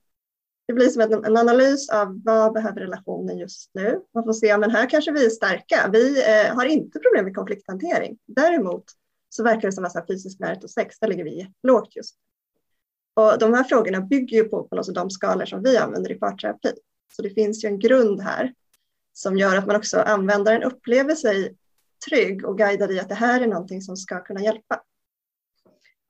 Det 0.67 0.73
blir 0.73 0.89
som 0.89 1.03
en, 1.03 1.25
en 1.25 1.37
analys 1.37 1.91
av 1.91 2.21
vad 2.25 2.53
behöver 2.53 2.81
relationen 2.81 3.39
just 3.39 3.71
nu. 3.75 4.01
Man 4.15 4.25
får 4.25 4.33
se, 4.33 4.59
men 4.59 4.71
här 4.71 4.91
kanske 4.91 5.13
vi 5.13 5.27
är 5.27 5.31
starka. 5.31 5.91
Vi 5.93 6.21
eh, 6.21 6.55
har 6.55 6.65
inte 6.65 6.99
problem 6.99 7.25
med 7.25 7.35
konflikthantering. 7.35 8.19
Däremot 8.27 8.85
så 9.29 9.43
verkar 9.43 9.69
det 9.69 9.73
som 9.73 9.85
att 9.85 10.07
fysisk 10.07 10.41
närhet 10.41 10.65
och 10.65 10.71
sex, 10.71 10.99
där 10.99 11.09
ligger 11.09 11.25
vi 11.25 11.53
lågt 11.63 11.97
just 11.97 12.17
och 13.15 13.39
De 13.39 13.55
här 13.55 13.65
frågorna 13.65 14.01
bygger 14.01 14.37
ju 14.37 14.45
på, 14.45 14.65
på 14.65 14.77
något 14.77 14.95
de 14.95 15.11
skalor 15.11 15.45
som 15.45 15.63
vi 15.63 15.77
använder 15.77 16.13
i 16.13 16.15
parterapi. 16.15 16.73
Så 17.17 17.23
det 17.23 17.31
finns 17.31 17.65
ju 17.65 17.69
en 17.69 17.79
grund 17.79 18.21
här 18.21 18.55
som 19.13 19.37
gör 19.37 19.57
att 19.57 19.67
man 19.67 19.77
också 19.77 20.01
användaren 20.01 20.63
upplever 20.63 21.15
sig 21.15 21.57
trygg 22.09 22.45
och 22.45 22.59
guidad 22.59 22.93
i 22.93 23.01
att 23.01 23.09
det 23.09 23.15
här 23.15 23.41
är 23.41 23.47
någonting 23.47 23.83
som 23.83 23.97
ska 23.97 24.25
kunna 24.25 24.41
hjälpa. 24.41 24.83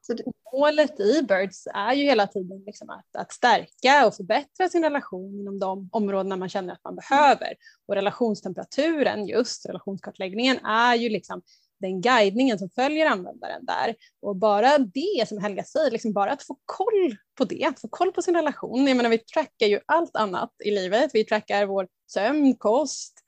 Så 0.07 0.15
det, 0.15 0.25
målet 0.53 1.01
i 1.01 1.23
Birds 1.23 1.67
är 1.75 1.93
ju 1.93 2.05
hela 2.05 2.27
tiden 2.27 2.63
liksom 2.67 2.91
att, 2.91 3.17
att 3.17 3.33
stärka 3.33 4.07
och 4.07 4.15
förbättra 4.15 4.69
sin 4.69 4.83
relation 4.83 5.41
inom 5.41 5.59
de 5.59 5.89
områdena 5.93 6.37
man 6.37 6.49
känner 6.49 6.73
att 6.73 6.85
man 6.85 6.97
behöver. 6.97 7.55
Och 7.87 7.95
relationstemperaturen, 7.95 9.27
just 9.27 9.67
relationskartläggningen, 9.67 10.65
är 10.65 10.95
ju 10.95 11.09
liksom 11.09 11.43
den 11.81 12.01
guidningen 12.01 12.59
som 12.59 12.71
följer 12.71 13.07
användaren 13.07 13.65
där. 13.65 13.95
Och 14.23 14.37
bara 14.37 14.79
det 14.79 15.29
som 15.29 15.39
Helga 15.39 15.65
säger, 15.65 15.91
liksom 15.91 16.13
bara 16.13 16.33
att 16.33 16.43
få 16.43 16.59
koll 16.65 17.17
på 17.39 17.45
det, 17.45 17.65
att 17.65 17.81
få 17.81 17.89
koll 17.89 18.13
på 18.13 18.23
sin 18.23 18.37
relation. 18.37 18.87
Jag 18.87 18.97
menar, 18.97 19.11
vi 19.11 19.19
trackar 19.19 19.67
ju 19.67 19.81
allt 19.87 20.17
annat 20.17 20.51
i 20.65 20.71
livet. 20.71 21.11
Vi 21.15 21.25
trackar 21.25 21.67
vår 21.67 21.89
sömn, 22.13 22.57
kost, 22.57 23.22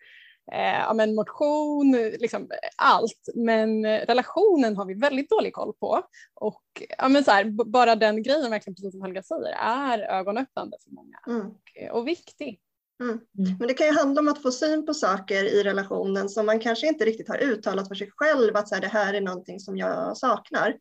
eh, 0.53 0.81
ja, 0.81 0.95
men 0.95 1.15
motion, 1.15 1.93
liksom 1.93 2.51
allt. 2.77 3.29
Men 3.35 3.87
relationen 3.87 4.77
har 4.77 4.85
vi 4.85 4.95
väldigt 4.95 5.31
dålig 5.31 5.53
koll 5.53 5.73
på. 5.81 6.03
Och 6.35 6.63
ja, 6.99 7.09
men 7.09 7.25
så 7.25 7.31
här, 7.31 7.45
bara 7.65 7.97
den 7.97 8.23
grejen, 8.23 8.51
verkligen 8.51 8.75
precis 8.75 8.93
som 8.93 9.03
Helga 9.03 9.23
säger, 9.23 9.55
är 9.59 9.99
ögonöppnande 9.99 10.77
för 10.85 10.91
många 10.91 11.19
mm. 11.27 11.47
och, 11.47 11.99
och 11.99 12.09
viktig. 12.09 12.61
Mm. 13.01 13.21
mm. 13.39 13.57
Men 13.59 13.69
det 13.69 13.75
kan 13.75 13.87
ju 13.87 13.93
handla 13.93 14.21
om 14.21 14.29
att 14.29 14.43
få 14.43 14.51
syn 14.51 14.87
på 14.87 14.95
saker 14.95 15.45
i 15.45 15.63
relationen 15.63 16.29
som 16.29 16.47
man 16.47 16.61
kanske 16.61 16.87
inte 16.87 17.05
riktigt 17.05 17.29
har 17.29 17.39
uttalat 17.39 17.89
för 17.89 17.95
sig 17.95 18.11
själv 18.17 18.57
att 18.57 18.69
så 18.69 18.75
här, 18.75 18.83
det 18.83 18.89
här 18.89 19.15
är 19.15 19.21
någonting 19.21 19.61
som 19.61 19.77
jag 19.77 20.17
saknar. 20.17 20.77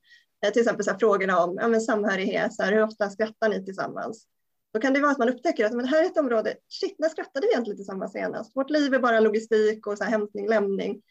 Eh, 0.46 0.52
till 0.52 0.62
exempel 0.62 0.86
så 0.86 0.92
här, 0.92 1.00
frågorna 1.00 1.44
om 1.44 1.58
ja, 1.62 1.68
men 1.68 1.82
samhörighet, 1.82 2.54
så 2.54 2.64
här, 2.64 2.72
hur 2.72 2.84
ofta 2.84 3.10
skrattar 3.10 3.50
ni 3.50 3.66
tillsammans? 3.66 4.28
Då 4.74 4.80
kan 4.80 4.94
det 4.94 5.02
vara 5.02 5.12
att 5.12 5.18
man 5.18 5.30
upptäcker 5.30 5.66
att 5.66 5.74
men 5.74 5.86
här 5.86 6.04
är 6.04 6.06
ett 6.06 6.18
område, 6.18 6.56
shit, 6.68 6.96
när 7.00 7.10
skrattade 7.10 7.48
vi 7.48 7.52
egentligen 7.52 7.78
tillsammans 7.78 8.12
senast? 8.12 8.56
Vårt 8.56 8.70
liv 8.70 8.94
är 8.94 9.00
bara 9.00 9.20
logistik 9.20 9.88
och 9.88 9.98
så 9.98 10.04
här, 10.04 10.12
hämtning, 10.12 10.50
lämning. 10.50 11.02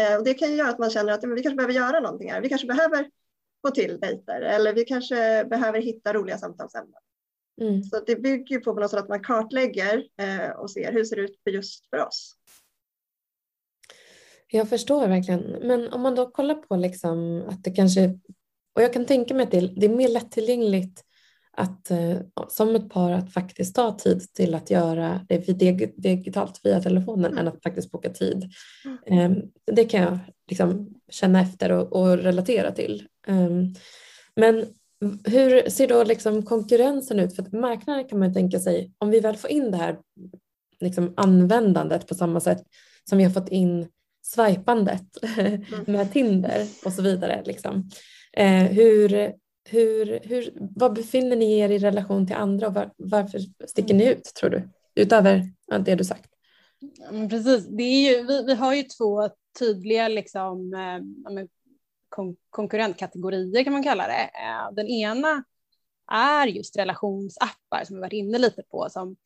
Eh, 0.00 0.16
och 0.16 0.24
det 0.24 0.34
kan 0.34 0.50
ju 0.50 0.56
göra 0.56 0.68
att 0.68 0.78
man 0.78 0.90
känner 0.90 1.12
att 1.12 1.22
men 1.22 1.34
vi 1.34 1.42
kanske 1.42 1.56
behöver 1.56 1.74
göra 1.74 2.00
någonting 2.00 2.30
här. 2.30 2.40
Vi 2.40 2.48
kanske 2.48 2.66
behöver 2.66 3.10
få 3.66 3.70
till 3.70 4.00
dejter 4.00 4.40
eller 4.40 4.74
vi 4.74 4.84
kanske 4.84 5.44
behöver 5.44 5.80
hitta 5.80 6.12
roliga 6.12 6.38
samtalsämnen. 6.38 7.00
Mm. 7.60 7.82
Så 7.82 8.00
det 8.06 8.16
bygger 8.16 8.60
på 8.60 8.72
något 8.72 8.90
sätt 8.90 9.00
att 9.00 9.08
man 9.08 9.24
kartlägger 9.24 10.04
eh, 10.20 10.50
och 10.50 10.70
ser 10.70 10.92
hur 10.92 11.04
ser 11.04 11.16
det 11.16 11.22
ut 11.22 11.40
för 11.44 11.50
just 11.50 11.90
för 11.90 12.06
oss. 12.06 12.36
Jag 14.48 14.68
förstår 14.68 15.08
verkligen. 15.08 15.40
Men 15.40 15.92
om 15.92 16.00
man 16.00 16.14
då 16.14 16.30
kollar 16.30 16.54
på 16.54 16.76
liksom 16.76 17.42
att 17.48 17.64
det 17.64 17.70
kanske, 17.70 18.18
och 18.74 18.82
jag 18.82 18.92
kan 18.92 19.06
tänka 19.06 19.34
mig 19.34 19.44
att 19.44 19.50
det 19.50 19.86
är 19.86 19.96
mer 19.96 20.08
lättillgängligt 20.08 21.04
att 21.56 21.90
eh, 21.90 22.16
som 22.48 22.76
ett 22.76 22.90
par 22.90 23.10
att 23.10 23.32
faktiskt 23.32 23.74
ta 23.74 23.98
tid 23.98 24.34
till 24.34 24.54
att 24.54 24.70
göra 24.70 25.20
det 25.28 25.36
digitalt 25.96 26.60
via 26.62 26.80
telefonen 26.80 27.32
mm. 27.32 27.38
än 27.38 27.48
att 27.48 27.62
faktiskt 27.62 27.90
boka 27.90 28.10
tid. 28.10 28.50
Mm. 29.06 29.32
Eh, 29.32 29.38
det 29.74 29.84
kan 29.84 30.02
jag 30.02 30.18
liksom 30.48 30.94
känna 31.08 31.40
efter 31.40 31.72
och, 31.72 31.92
och 31.92 32.18
relatera 32.18 32.72
till. 32.72 33.08
Eh, 33.26 33.50
men 34.36 34.66
hur 35.24 35.70
ser 35.70 35.88
då 35.88 36.04
liksom 36.04 36.42
konkurrensen 36.42 37.20
ut? 37.20 37.36
För 37.36 37.56
marknaden 37.56 38.08
kan 38.08 38.18
man 38.18 38.34
tänka 38.34 38.58
sig, 38.58 38.92
om 38.98 39.10
vi 39.10 39.20
väl 39.20 39.36
får 39.36 39.50
in 39.50 39.70
det 39.70 39.76
här 39.76 39.96
liksom 40.80 41.14
användandet 41.16 42.06
på 42.06 42.14
samma 42.14 42.40
sätt 42.40 42.62
som 43.08 43.18
vi 43.18 43.24
har 43.24 43.30
fått 43.30 43.48
in 43.48 43.88
swipandet 44.22 45.24
mm. 45.36 45.64
med 45.86 46.12
Tinder 46.12 46.66
och 46.84 46.92
så 46.92 47.02
vidare. 47.02 47.42
Liksom. 47.44 47.90
Eh, 48.36 48.62
hur, 48.62 49.32
hur, 49.68 50.20
hur, 50.22 50.52
vad 50.76 50.94
befinner 50.94 51.36
ni 51.36 51.58
er 51.58 51.70
i 51.70 51.78
relation 51.78 52.26
till 52.26 52.36
andra 52.36 52.66
och 52.66 52.74
var, 52.74 52.90
varför 52.96 53.38
sticker 53.66 53.94
ni 53.94 54.08
ut 54.08 54.24
tror 54.24 54.50
du? 54.50 54.68
Utöver 54.94 55.52
det 55.84 55.94
du 55.94 56.04
sagt. 56.04 56.30
Precis, 57.30 57.66
det 57.66 57.82
är 57.82 58.12
ju, 58.12 58.26
vi, 58.26 58.44
vi 58.46 58.54
har 58.54 58.74
ju 58.74 58.82
två 58.82 59.28
tydliga 59.58 60.08
liksom, 60.08 60.74
eh, 60.74 61.44
kon 62.08 62.36
konkurrentkategorier 62.50 63.64
kan 63.64 63.72
man 63.72 63.82
kalla 63.82 64.06
det. 64.06 64.22
Eh, 64.22 64.72
den 64.72 64.86
ena 64.86 65.44
är 66.12 66.46
just 66.46 66.76
relationsappar 66.76 67.84
som 67.84 67.96
vi 67.96 68.00
varit 68.00 68.12
inne 68.12 68.38
lite 68.38 68.62
på 68.62 68.88
som 68.90 69.16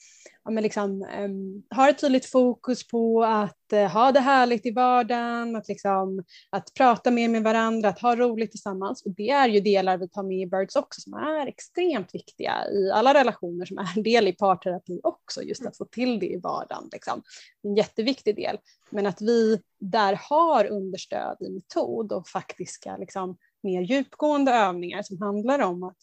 ja, 0.48 0.52
men 0.52 0.62
liksom, 0.62 1.06
um, 1.18 1.62
har 1.70 1.88
ett 1.88 1.98
tydligt 1.98 2.26
fokus 2.26 2.88
på 2.88 3.24
att 3.24 3.72
uh, 3.72 3.84
ha 3.84 4.12
det 4.12 4.20
härligt 4.20 4.66
i 4.66 4.70
vardagen, 4.70 5.56
att, 5.56 5.68
liksom, 5.68 6.24
att 6.50 6.74
prata 6.74 7.10
mer 7.10 7.28
med 7.28 7.42
varandra, 7.42 7.88
att 7.88 8.00
ha 8.00 8.16
roligt 8.16 8.50
tillsammans. 8.50 9.02
Och 9.02 9.10
det 9.10 9.30
är 9.30 9.48
ju 9.48 9.60
delar 9.60 9.98
vi 9.98 10.08
tar 10.08 10.22
med 10.22 10.38
i 10.38 10.46
Birds 10.46 10.76
också 10.76 11.00
som 11.00 11.14
är 11.14 11.46
extremt 11.46 12.14
viktiga 12.14 12.54
i 12.72 12.90
alla 12.90 13.14
relationer 13.14 13.66
som 13.66 13.78
är 13.78 13.88
en 13.96 14.02
del 14.02 14.28
i 14.28 14.32
parterapi 14.32 15.00
också, 15.02 15.42
just 15.42 15.66
att 15.66 15.76
få 15.76 15.84
till 15.84 16.18
det 16.18 16.26
i 16.26 16.40
vardagen. 16.40 16.88
Liksom. 16.92 17.22
En 17.62 17.76
jätteviktig 17.76 18.36
del. 18.36 18.58
Men 18.90 19.06
att 19.06 19.22
vi 19.22 19.60
där 19.80 20.20
har 20.22 20.64
understöd 20.64 21.36
i 21.40 21.50
metod 21.50 22.12
och 22.12 22.28
faktiska 22.28 22.96
liksom, 22.96 23.36
mer 23.62 23.82
djupgående 23.82 24.52
övningar 24.52 25.02
som 25.02 25.22
handlar 25.22 25.58
om 25.58 25.82
att 25.82 25.96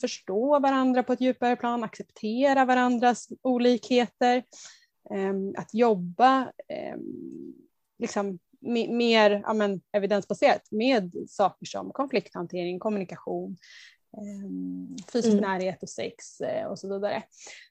förstå 0.00 0.58
varandra 0.58 1.02
på 1.02 1.12
ett 1.12 1.20
djupare 1.20 1.56
plan, 1.56 1.84
acceptera 1.84 2.64
varandras 2.64 3.28
olikheter, 3.42 4.42
ehm, 5.10 5.54
att 5.56 5.74
jobba 5.74 6.52
ehm, 6.68 7.54
liksom, 7.98 8.38
mer 8.88 9.30
ja, 9.30 9.52
men, 9.52 9.80
evidensbaserat 9.92 10.62
med 10.70 11.14
saker 11.28 11.66
som 11.66 11.90
konflikthantering, 11.90 12.78
kommunikation, 12.78 13.56
ehm, 14.16 14.96
fysisk 15.12 15.38
mm. 15.38 15.50
närhet 15.50 15.82
och 15.82 15.90
sex 15.90 16.40
eh, 16.40 16.66
och 16.66 16.78
så 16.78 16.94
vidare. 16.94 17.22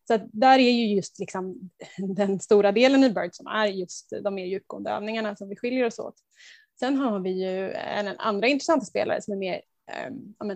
Så 0.08 0.20
där 0.32 0.60
är 0.60 0.72
ju 0.72 0.96
just 0.96 1.20
liksom 1.20 1.70
den 2.16 2.40
stora 2.40 2.72
delen 2.72 3.04
i 3.04 3.10
BIRD 3.10 3.36
som 3.36 3.48
är 3.48 3.66
just 3.66 4.14
de 4.24 4.36
mer 4.36 4.46
djupgående 4.46 4.92
övningarna 4.92 5.36
som 5.36 5.50
vi 5.50 5.56
skiljer 5.56 5.86
oss 5.86 6.00
åt. 6.00 6.16
Sen 6.80 6.98
har 6.98 7.20
vi 7.20 7.30
ju 7.30 7.72
en 7.72 8.08
andra 8.08 8.48
intressanta 8.48 8.86
spelare 8.86 9.22
som 9.22 9.34
är 9.34 9.38
mer 9.38 9.62
eh, 9.92 10.12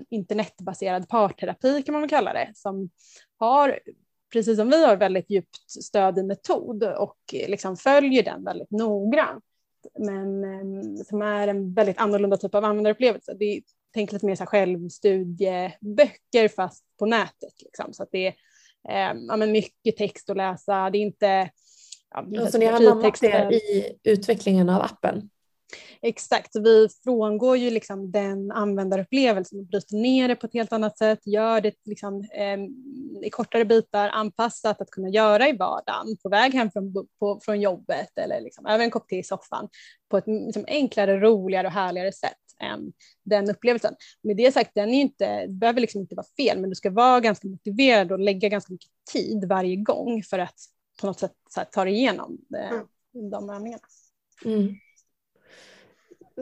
internetbaserad 0.09 1.09
parterapi 1.09 1.83
kan 1.83 1.93
man 1.93 2.01
väl 2.01 2.09
kalla 2.09 2.33
det, 2.33 2.51
som 2.55 2.89
har, 3.37 3.79
precis 4.33 4.57
som 4.57 4.69
vi 4.69 4.85
har, 4.85 4.97
väldigt 4.97 5.29
djupt 5.29 5.71
stöd 5.83 6.19
i 6.19 6.23
metod 6.23 6.83
och 6.83 7.17
liksom 7.47 7.77
följer 7.77 8.23
den 8.23 8.43
väldigt 8.43 8.71
noggrant. 8.71 9.43
Men 9.99 10.43
eh, 10.43 10.61
som 11.05 11.21
är 11.21 11.47
en 11.47 11.73
väldigt 11.73 11.97
annorlunda 11.97 12.37
typ 12.37 12.55
av 12.55 12.63
användarupplevelse. 12.63 13.35
Det 13.39 13.45
är, 13.45 13.61
tänk 13.93 14.11
lite 14.11 14.25
mer 14.25 14.35
så 14.35 14.43
här 14.43 14.47
självstudieböcker 14.47 16.47
fast 16.47 16.85
på 16.99 17.05
nätet. 17.05 17.53
Liksom. 17.63 17.93
Så 17.93 18.03
att 18.03 18.09
det 18.11 18.27
är 18.27 18.33
eh, 18.89 19.13
ja, 19.27 19.37
men 19.37 19.51
mycket 19.51 19.97
text 19.97 20.29
att 20.29 20.37
läsa. 20.37 20.89
Det 20.89 20.97
är 20.97 21.01
inte... 21.01 21.49
Ja, 22.29 22.51
så 22.51 22.57
ni 22.57 22.65
har 22.65 22.73
anammat 22.73 23.21
det 23.21 23.53
i 23.53 23.97
utvecklingen 24.03 24.69
av 24.69 24.81
appen? 24.81 25.29
Exakt, 26.01 26.55
vi 26.55 26.87
frångår 27.03 27.57
ju 27.57 27.69
liksom 27.69 28.11
den 28.11 28.51
användarupplevelsen 28.51 29.59
och 29.59 29.65
bryter 29.65 29.95
ner 29.95 30.27
det 30.27 30.35
på 30.35 30.47
ett 30.47 30.53
helt 30.53 30.73
annat 30.73 30.97
sätt, 30.97 31.19
gör 31.25 31.61
det 31.61 31.73
liksom, 31.85 32.27
eh, 32.35 32.57
i 33.25 33.29
kortare 33.29 33.65
bitar, 33.65 34.09
anpassat 34.09 34.81
att 34.81 34.89
kunna 34.89 35.09
göra 35.09 35.49
i 35.49 35.57
vardagen, 35.57 36.17
på 36.23 36.29
väg 36.29 36.53
hem 36.53 36.71
från, 36.71 37.07
på, 37.19 37.39
från 37.43 37.61
jobbet 37.61 38.17
eller 38.17 38.41
liksom, 38.41 38.65
över 38.65 38.83
en 38.83 38.91
kopp 38.91 39.07
te 39.07 39.17
i 39.17 39.23
soffan 39.23 39.69
på 40.09 40.17
ett 40.17 40.27
liksom, 40.27 40.65
enklare, 40.67 41.19
roligare 41.19 41.67
och 41.67 41.73
härligare 41.73 42.11
sätt 42.11 42.37
än 42.61 42.93
den 43.23 43.49
upplevelsen. 43.49 43.95
Med 44.23 44.37
det 44.37 44.51
sagt, 44.51 44.71
den 44.75 44.89
är 44.89 45.01
inte, 45.01 45.45
det 45.47 45.53
behöver 45.53 45.81
liksom 45.81 46.01
inte 46.01 46.15
vara 46.15 46.27
fel, 46.37 46.59
men 46.59 46.69
du 46.69 46.75
ska 46.75 46.89
vara 46.89 47.19
ganska 47.19 47.47
motiverad 47.47 48.11
och 48.11 48.19
lägga 48.19 48.49
ganska 48.49 48.73
mycket 48.73 48.91
tid 49.13 49.45
varje 49.49 49.75
gång 49.75 50.23
för 50.23 50.39
att 50.39 50.55
på 51.01 51.07
något 51.07 51.19
sätt 51.19 51.33
här, 51.55 51.65
ta 51.65 51.83
dig 51.83 51.93
igenom 51.93 52.37
eh, 52.57 52.71
mm. 52.71 53.29
de 53.29 53.49
övningarna. 53.49 53.83
Mm. 54.45 54.75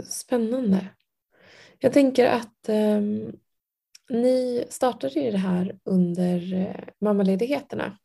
Spännande. 0.03 0.87
Jag 1.79 1.93
tänker 1.93 2.25
att 2.25 2.69
eh, 2.69 3.01
ni 4.09 4.65
startade 4.69 5.19
ju 5.19 5.31
det 5.31 5.37
här 5.37 5.79
under 5.83 6.53
eh, 6.53 6.83
mammaledigheterna. 7.01 7.97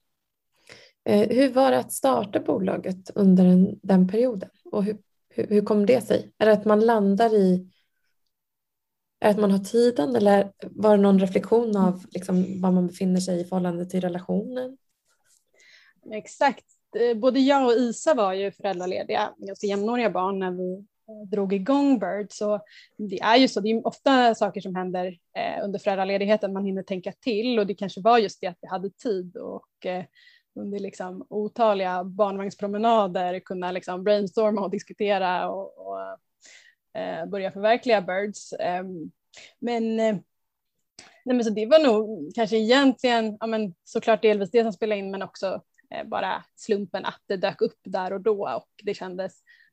Eh, 1.05 1.29
hur 1.29 1.53
var 1.53 1.71
det 1.71 1.79
att 1.79 1.93
starta 1.93 2.41
bolaget 2.41 3.11
under 3.15 3.45
den, 3.45 3.81
den 3.83 4.09
perioden 4.09 4.51
och 4.65 4.85
hur, 4.85 4.99
hur, 5.29 5.47
hur, 5.47 5.65
kom 5.65 5.87
det 5.87 6.01
sig? 6.01 6.33
Är 6.39 6.47
det 6.47 6.53
att 6.53 6.65
man 6.65 6.81
landar 6.81 7.35
i 7.35 7.69
är 9.21 9.27
det 9.27 9.31
att 9.31 9.41
man 9.41 9.51
har 9.51 9.59
tiden 9.59 10.17
eller 10.17 10.53
var 10.61 10.97
det 10.97 11.03
någon 11.03 11.21
reflektion 11.21 11.77
av 11.77 12.05
liksom, 12.11 12.61
var 12.61 12.71
man 12.71 12.87
befinner 12.87 13.21
sig 13.21 13.41
i 13.41 13.45
förhållande 13.45 13.87
till 13.87 14.01
relationen? 14.01 14.79
Exakt. 16.13 16.65
Eh, 16.97 17.17
både 17.17 17.41
jag 17.41 17.67
och 17.67 17.73
Isa 17.73 18.15
var 18.15 18.33
ju 18.33 18.53
föräldralediga 18.53 19.35
ganska 19.39 19.67
jämnåriga 19.67 20.11
barn 20.11 20.39
när 20.39 20.51
vi 20.51 20.87
drog 21.27 21.53
igång 21.53 21.99
Bird 21.99 22.27
så 22.33 22.61
det 22.97 23.21
är 23.21 23.37
ju 23.37 23.49
så, 23.49 23.61
det 23.61 23.71
är 23.71 23.87
ofta 23.87 24.35
saker 24.35 24.61
som 24.61 24.75
händer 24.75 25.07
eh, 25.37 25.65
under 25.65 25.79
föräldraledigheten 25.79 26.53
man 26.53 26.65
hinner 26.65 26.83
tänka 26.83 27.13
till 27.13 27.59
och 27.59 27.67
det 27.67 27.75
kanske 27.75 28.01
var 28.01 28.19
just 28.19 28.41
det 28.41 28.47
att 28.47 28.59
vi 28.61 28.69
hade 28.69 28.91
tid 28.91 29.37
och 29.37 29.87
eh, 29.87 30.05
under 30.55 30.79
liksom 30.79 31.27
otaliga 31.31 32.05
barnvagnspromenader 32.05 33.41
kunna 33.41 33.73
liksom 33.73 34.05
brainstorma 34.05 34.61
och 34.61 34.71
diskutera 34.71 35.51
och, 35.51 35.87
och 35.87 36.01
eh, 37.01 37.27
börja 37.27 37.53
förverkliga 37.53 38.01
Birds. 38.01 38.53
Ehm, 38.53 39.11
men 39.61 40.01
eh, 40.01 40.17
Nej, 41.25 41.37
men 41.37 41.45
så 41.45 41.51
det 41.51 41.67
var 41.67 41.79
nog 41.79 42.33
kanske 42.35 42.57
egentligen, 42.57 43.37
ja, 43.41 43.47
men 43.47 43.75
såklart 43.85 44.23
delvis 44.23 44.51
det 44.51 44.63
som 44.63 44.73
spelade 44.73 44.99
in 44.99 45.11
men 45.11 45.23
också 45.23 45.63
eh, 45.91 46.07
bara 46.07 46.45
slumpen 46.55 47.05
att 47.05 47.23
det 47.27 47.37
dök 47.37 47.61
upp 47.61 47.79
där 47.85 48.13
och 48.13 48.21
då 48.21 48.49
och 48.49 48.71
det 48.83 48.95
kändes 48.95 49.33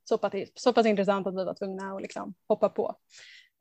så 0.10 0.18
pass, 0.18 0.34
så 0.56 0.74
pass 0.74 0.86
intressant 0.86 1.28
att 1.28 1.34
vi 1.34 1.46
var 1.46 1.54
tvungna 1.54 1.96
att 1.96 2.02
liksom 2.02 2.34
hoppa 2.48 2.70
på. 2.70 2.96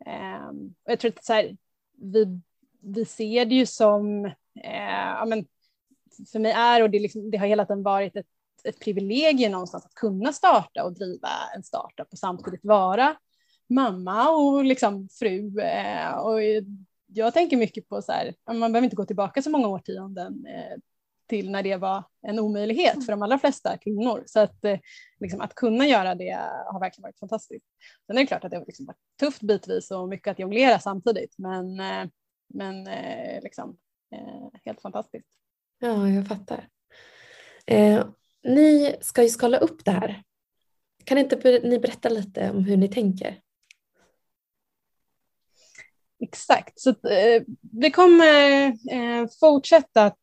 Eh, 0.07 0.49
och 0.85 0.93
jag 0.93 1.00
tror 1.00 1.11
att 1.11 1.25
så 1.25 1.33
här, 1.33 1.57
vi 1.99 2.40
vi 2.81 3.05
ser 3.05 3.45
det 3.45 3.55
ju 3.55 3.67
som, 3.67 4.25
eh, 4.64 5.09
ja, 5.19 5.25
men 5.25 5.47
för 6.33 6.38
mig 6.38 6.52
är 6.52 6.83
och 6.83 6.90
det, 6.90 6.99
liksom, 6.99 7.31
det 7.31 7.38
har 7.38 7.47
hela 7.47 7.64
tiden 7.64 7.83
varit 7.83 8.17
ett, 8.17 8.26
ett 8.64 8.81
privilegium 8.81 9.52
någonstans 9.52 9.85
att 9.85 9.95
kunna 9.95 10.33
starta 10.33 10.85
och 10.85 10.95
driva 10.95 11.28
en 11.57 11.62
startup 11.62 12.09
och 12.12 12.19
samtidigt 12.19 12.64
vara 12.64 13.17
mamma 13.69 14.31
och 14.31 14.64
liksom 14.64 15.09
fru. 15.09 15.61
Eh, 15.61 16.19
och 16.19 16.38
jag 17.07 17.35
tänker 17.35 17.57
mycket 17.57 17.88
på 17.88 18.02
så 18.02 18.12
här, 18.12 18.35
man 18.47 18.73
behöver 18.73 18.85
inte 18.85 18.97
gå 18.97 19.05
tillbaka 19.05 19.43
så 19.43 19.50
många 19.50 19.69
årtionden 19.69 20.47
eh, 20.47 20.78
till 21.28 21.50
när 21.50 21.62
det 21.62 21.76
var 21.76 22.04
en 22.23 22.38
omöjlighet 22.38 23.04
för 23.04 23.12
de 23.12 23.23
allra 23.23 23.38
flesta 23.38 23.78
kvinnor. 23.78 24.23
Så 24.26 24.40
att, 24.40 24.64
eh, 24.64 24.78
liksom, 25.20 25.40
att 25.40 25.54
kunna 25.54 25.87
göra 25.87 26.14
det 26.14 26.38
har 26.66 26.80
verkligen 26.80 27.02
varit 27.02 27.18
fantastiskt. 27.18 27.66
Sen 28.06 28.16
är 28.16 28.20
det 28.20 28.26
klart 28.26 28.44
att 28.44 28.50
det 28.50 28.56
har 28.56 28.66
liksom 28.66 28.87
varit 28.87 28.99
tufft 29.20 29.42
bitvis 29.42 29.90
och 29.90 30.08
mycket 30.08 30.30
att 30.30 30.38
jonglera 30.38 30.78
samtidigt, 30.78 31.35
men, 31.38 31.80
eh, 31.80 32.08
men 32.54 32.87
eh, 32.87 33.42
liksom, 33.42 33.76
helt 34.64 34.80
fantastiskt. 34.80 35.28
Ja, 35.78 36.08
jag 36.08 36.28
fattar. 36.28 36.68
Eh, 37.66 38.06
ni 38.44 38.97
ska 39.00 39.23
ju 39.23 39.28
skala 39.28 39.58
upp 39.58 39.85
det 39.85 39.90
här. 39.90 40.23
Kan 41.04 41.18
inte 41.18 41.61
ni 41.64 41.78
berätta 41.78 42.08
lite 42.08 42.50
om 42.50 42.64
hur 42.64 42.76
ni 42.76 42.88
tänker? 42.88 43.40
Exakt, 46.20 46.80
så 46.80 46.90
eh, 46.90 47.42
vi 47.73 47.90
kommer 47.90 48.66
eh, 48.66 49.28
fortsätta 49.40 50.14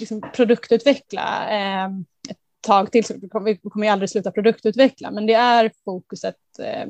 liksom, 0.00 0.20
produktutveckla 0.34 1.50
eh, 1.50 1.84
ett 2.30 2.38
tag 2.60 2.92
till. 2.92 3.04
Så 3.04 3.14
vi 3.20 3.28
kommer, 3.28 3.84
ju 3.84 3.86
aldrig 3.86 4.10
sluta 4.10 4.30
produktutveckla, 4.30 5.10
men 5.10 5.26
det 5.26 5.34
är 5.34 5.70
fokuset 5.84 6.36
eh, 6.58 6.86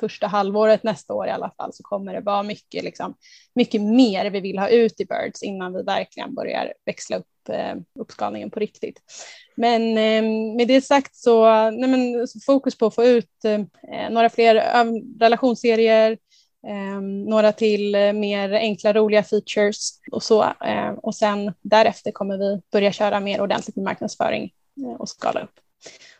första 0.00 0.26
halvåret 0.26 0.82
nästa 0.82 1.14
år 1.14 1.26
i 1.26 1.30
alla 1.30 1.50
fall 1.56 1.72
så 1.72 1.82
kommer 1.82 2.14
det 2.14 2.20
vara 2.20 2.42
mycket, 2.42 2.84
liksom, 2.84 3.14
mycket 3.54 3.82
mer 3.82 4.30
vi 4.30 4.40
vill 4.40 4.58
ha 4.58 4.68
ut 4.68 5.00
i 5.00 5.04
Birds 5.04 5.42
innan 5.42 5.72
vi 5.72 5.82
verkligen 5.82 6.34
börjar 6.34 6.72
växla 6.84 7.16
upp 7.16 7.48
eh, 7.48 7.74
uppskalningen 8.00 8.50
på 8.50 8.60
riktigt. 8.60 9.02
Men 9.56 9.82
eh, 9.82 10.54
med 10.56 10.68
det 10.68 10.80
sagt 10.80 11.16
så, 11.16 11.70
nej 11.70 11.90
men, 11.90 12.28
så 12.28 12.40
fokus 12.40 12.78
på 12.78 12.86
att 12.86 12.94
få 12.94 13.04
ut 13.04 13.44
eh, 13.44 14.10
några 14.10 14.30
fler 14.30 14.54
relationsserier, 15.20 16.12
Eh, 16.12 16.18
några 17.26 17.52
till 17.52 17.94
eh, 17.94 18.12
mer 18.12 18.52
enkla 18.52 18.92
roliga 18.92 19.22
features 19.22 19.90
och 20.12 20.22
så. 20.22 20.42
Eh, 20.42 20.90
och 21.02 21.14
sen 21.14 21.52
därefter 21.62 22.10
kommer 22.10 22.38
vi 22.38 22.60
börja 22.72 22.92
köra 22.92 23.20
mer 23.20 23.40
ordentligt 23.40 23.76
med 23.76 23.84
marknadsföring 23.84 24.52
och 24.98 25.08
skala 25.08 25.40
upp. 25.40 25.60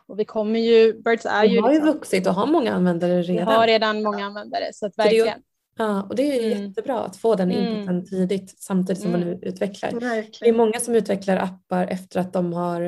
Och 0.07 0.19
vi 0.19 0.25
kommer 0.25 0.59
ju, 0.59 1.03
Birds 1.03 1.27
är 1.27 1.45
ju... 1.45 1.51
Vi 1.51 1.59
har 1.59 1.71
ju 1.71 1.75
liksom, 1.75 1.93
vuxit 1.93 2.27
och 2.27 2.35
har 2.35 2.47
många 2.47 2.73
användare 2.73 3.23
redan. 3.23 3.47
Vi 3.47 3.55
har 3.55 3.67
redan 3.67 4.03
många 4.03 4.27
användare 4.27 4.65
så 4.73 4.87
att 4.87 4.99
verkligen. 4.99 5.43
Ja, 5.79 6.03
och 6.03 6.17
det 6.17 6.23
är 6.23 6.43
ju 6.43 6.53
mm. 6.53 6.67
jättebra 6.67 7.01
att 7.01 7.17
få 7.17 7.35
den 7.35 7.51
mm. 7.51 7.67
inputen 7.67 7.89
mm. 7.89 8.05
tidigt 8.05 8.55
samtidigt 8.59 9.03
som 9.03 9.15
mm. 9.15 9.29
man 9.29 9.39
utvecklar. 9.43 9.91
Verkligen. 9.91 10.33
Det 10.41 10.49
är 10.49 10.53
många 10.53 10.81
som 10.81 10.95
utvecklar 10.95 11.37
appar 11.37 11.87
efter 11.87 12.21
att 12.21 12.33
de 12.33 12.53
har 12.53 12.83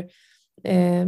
eh, 0.64 1.06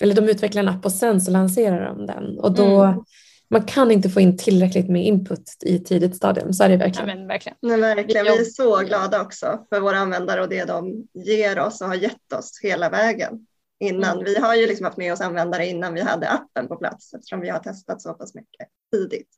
eller 0.00 0.14
de 0.14 0.28
utvecklar 0.28 0.62
en 0.62 0.68
app 0.68 0.84
och 0.84 0.92
sen 0.92 1.20
så 1.20 1.30
lanserar 1.30 1.86
de 1.86 2.06
den 2.06 2.38
och 2.38 2.52
då 2.52 2.82
mm 2.82 3.04
man 3.50 3.62
kan 3.62 3.90
inte 3.90 4.08
få 4.08 4.20
in 4.20 4.36
tillräckligt 4.36 4.88
med 4.88 5.04
input 5.04 5.56
i 5.60 5.78
tidigt 5.78 6.16
stadium. 6.16 6.52
Så 6.52 6.64
är 6.64 6.68
det 6.68 6.76
verkligen. 6.76 7.08
Ja, 7.08 7.14
men 7.14 7.26
verkligen. 7.26 7.58
Men 7.60 7.80
verkligen. 7.80 8.24
Vi 8.24 8.38
är 8.38 8.44
så 8.44 8.76
glada 8.76 9.22
också 9.22 9.66
för 9.68 9.80
våra 9.80 9.98
användare 9.98 10.42
och 10.42 10.48
det 10.48 10.64
de 10.64 11.06
ger 11.14 11.58
oss 11.58 11.80
och 11.80 11.88
har 11.88 11.94
gett 11.94 12.32
oss 12.32 12.60
hela 12.62 12.90
vägen 12.90 13.46
innan. 13.80 14.12
Mm. 14.12 14.24
Vi 14.24 14.38
har 14.38 14.54
ju 14.54 14.66
liksom 14.66 14.84
haft 14.84 14.96
med 14.96 15.12
oss 15.12 15.20
användare 15.20 15.66
innan 15.66 15.94
vi 15.94 16.00
hade 16.00 16.28
appen 16.28 16.68
på 16.68 16.76
plats 16.76 17.14
eftersom 17.14 17.40
vi 17.40 17.48
har 17.48 17.58
testat 17.58 18.02
så 18.02 18.14
pass 18.14 18.34
mycket 18.34 18.68
tidigt. 18.92 19.28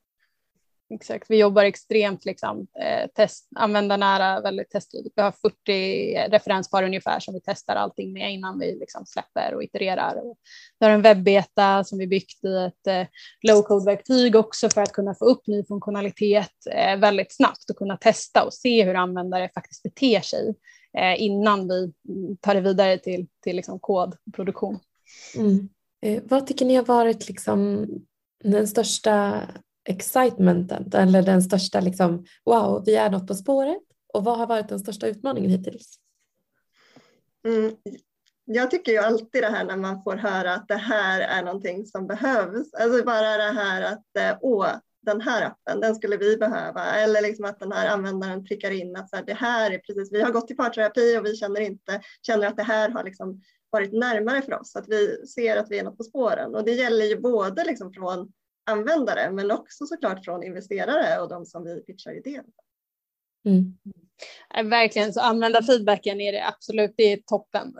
Exakt, 0.94 1.30
vi 1.30 1.36
jobbar 1.36 1.64
extremt 1.64 2.24
liksom, 2.24 2.66
eh, 2.80 3.10
test, 3.14 3.48
användarnära, 3.56 4.40
väldigt 4.40 4.70
testdrivet. 4.70 5.12
Vi 5.16 5.22
har 5.22 5.32
40 5.32 6.28
referenspar 6.28 6.82
ungefär 6.82 7.20
som 7.20 7.34
vi 7.34 7.40
testar 7.44 7.76
allting 7.76 8.12
med 8.12 8.32
innan 8.32 8.58
vi 8.58 8.74
liksom 8.74 9.06
släpper 9.06 9.54
och 9.54 9.64
itererar. 9.64 10.22
Vi 10.78 10.86
har 10.86 10.92
en 10.92 11.02
webbeta 11.02 11.84
som 11.84 11.98
vi 11.98 12.06
byggt 12.06 12.44
i 12.44 12.56
ett 12.56 12.86
eh, 12.86 13.06
low-code-verktyg 13.42 14.36
också 14.36 14.68
för 14.68 14.82
att 14.82 14.92
kunna 14.92 15.14
få 15.14 15.24
upp 15.24 15.46
ny 15.46 15.64
funktionalitet 15.64 16.66
eh, 16.70 16.96
väldigt 16.96 17.36
snabbt 17.36 17.70
och 17.70 17.76
kunna 17.76 17.96
testa 17.96 18.44
och 18.44 18.54
se 18.54 18.84
hur 18.84 18.94
användare 18.94 19.50
faktiskt 19.54 19.82
beter 19.82 20.20
sig 20.20 20.54
eh, 20.98 21.22
innan 21.22 21.68
vi 21.68 21.92
tar 22.40 22.54
det 22.54 22.60
vidare 22.60 22.98
till, 22.98 23.26
till 23.42 23.56
liksom 23.56 23.78
kodproduktion. 23.78 24.78
Mm. 25.36 25.68
Eh, 26.02 26.22
vad 26.24 26.46
tycker 26.46 26.64
ni 26.64 26.74
har 26.74 26.84
varit 26.84 27.28
liksom 27.28 27.86
den 28.44 28.68
största 28.68 29.42
excitementen 29.84 30.90
eller 30.94 31.22
den 31.22 31.42
största 31.42 31.80
liksom, 31.80 32.24
wow, 32.44 32.82
vi 32.86 32.94
är 32.94 33.10
något 33.10 33.26
på 33.26 33.34
spåret? 33.34 33.82
Och 34.12 34.24
vad 34.24 34.38
har 34.38 34.46
varit 34.46 34.68
den 34.68 34.78
största 34.78 35.06
utmaningen 35.06 35.50
hittills? 35.50 35.98
Mm. 37.44 37.76
Jag 38.44 38.70
tycker 38.70 38.92
ju 38.92 38.98
alltid 38.98 39.42
det 39.42 39.50
här 39.50 39.64
när 39.64 39.76
man 39.76 40.02
får 40.02 40.16
höra 40.16 40.54
att 40.54 40.68
det 40.68 40.76
här 40.76 41.20
är 41.20 41.42
någonting 41.42 41.86
som 41.86 42.06
behövs. 42.06 42.74
Alltså 42.74 43.04
bara 43.04 43.36
det 43.36 43.52
här 43.52 43.82
att 43.82 44.16
eh, 44.18 44.38
åh, 44.40 44.68
den 45.02 45.20
här 45.20 45.46
appen, 45.46 45.80
den 45.80 45.94
skulle 45.94 46.16
vi 46.16 46.36
behöva. 46.36 46.84
Eller 46.84 47.22
liksom 47.22 47.44
att 47.44 47.60
den 47.60 47.72
här 47.72 47.88
användaren 47.88 48.44
prickar 48.44 48.70
in 48.70 48.96
att 48.96 49.10
så 49.10 49.16
här, 49.16 49.24
det 49.24 49.34
här 49.34 49.70
är 49.70 49.78
precis, 49.78 50.12
vi 50.12 50.22
har 50.22 50.30
gått 50.30 50.50
i 50.50 50.54
parterapi 50.54 51.18
och 51.18 51.26
vi 51.26 51.36
känner 51.36 51.60
inte, 51.60 52.00
känner 52.22 52.46
att 52.46 52.56
det 52.56 52.62
här 52.62 52.90
har 52.90 53.04
liksom 53.04 53.42
varit 53.70 53.92
närmare 53.92 54.42
för 54.42 54.60
oss, 54.60 54.76
att 54.76 54.88
vi 54.88 55.26
ser 55.26 55.56
att 55.56 55.70
vi 55.70 55.78
är 55.78 55.84
något 55.84 55.98
på 55.98 56.04
spåren. 56.04 56.54
Och 56.54 56.64
det 56.64 56.72
gäller 56.72 57.04
ju 57.04 57.20
både 57.20 57.64
liksom 57.64 57.92
från 57.92 58.32
användare 58.66 59.30
men 59.30 59.50
också 59.50 59.86
såklart 59.86 60.24
från 60.24 60.42
investerare 60.42 61.20
och 61.20 61.28
de 61.28 61.46
som 61.46 61.64
vi 61.64 61.80
pitchar 61.80 62.18
idén 62.18 62.44
mm. 63.46 63.78
Verkligen, 64.70 65.12
så 65.12 65.20
använda 65.20 65.62
feedbacken 65.62 66.20
är 66.20 66.32
det 66.32 66.46
absolut, 66.46 66.94
det 66.96 67.12
är 67.12 67.16
toppen 67.16 67.74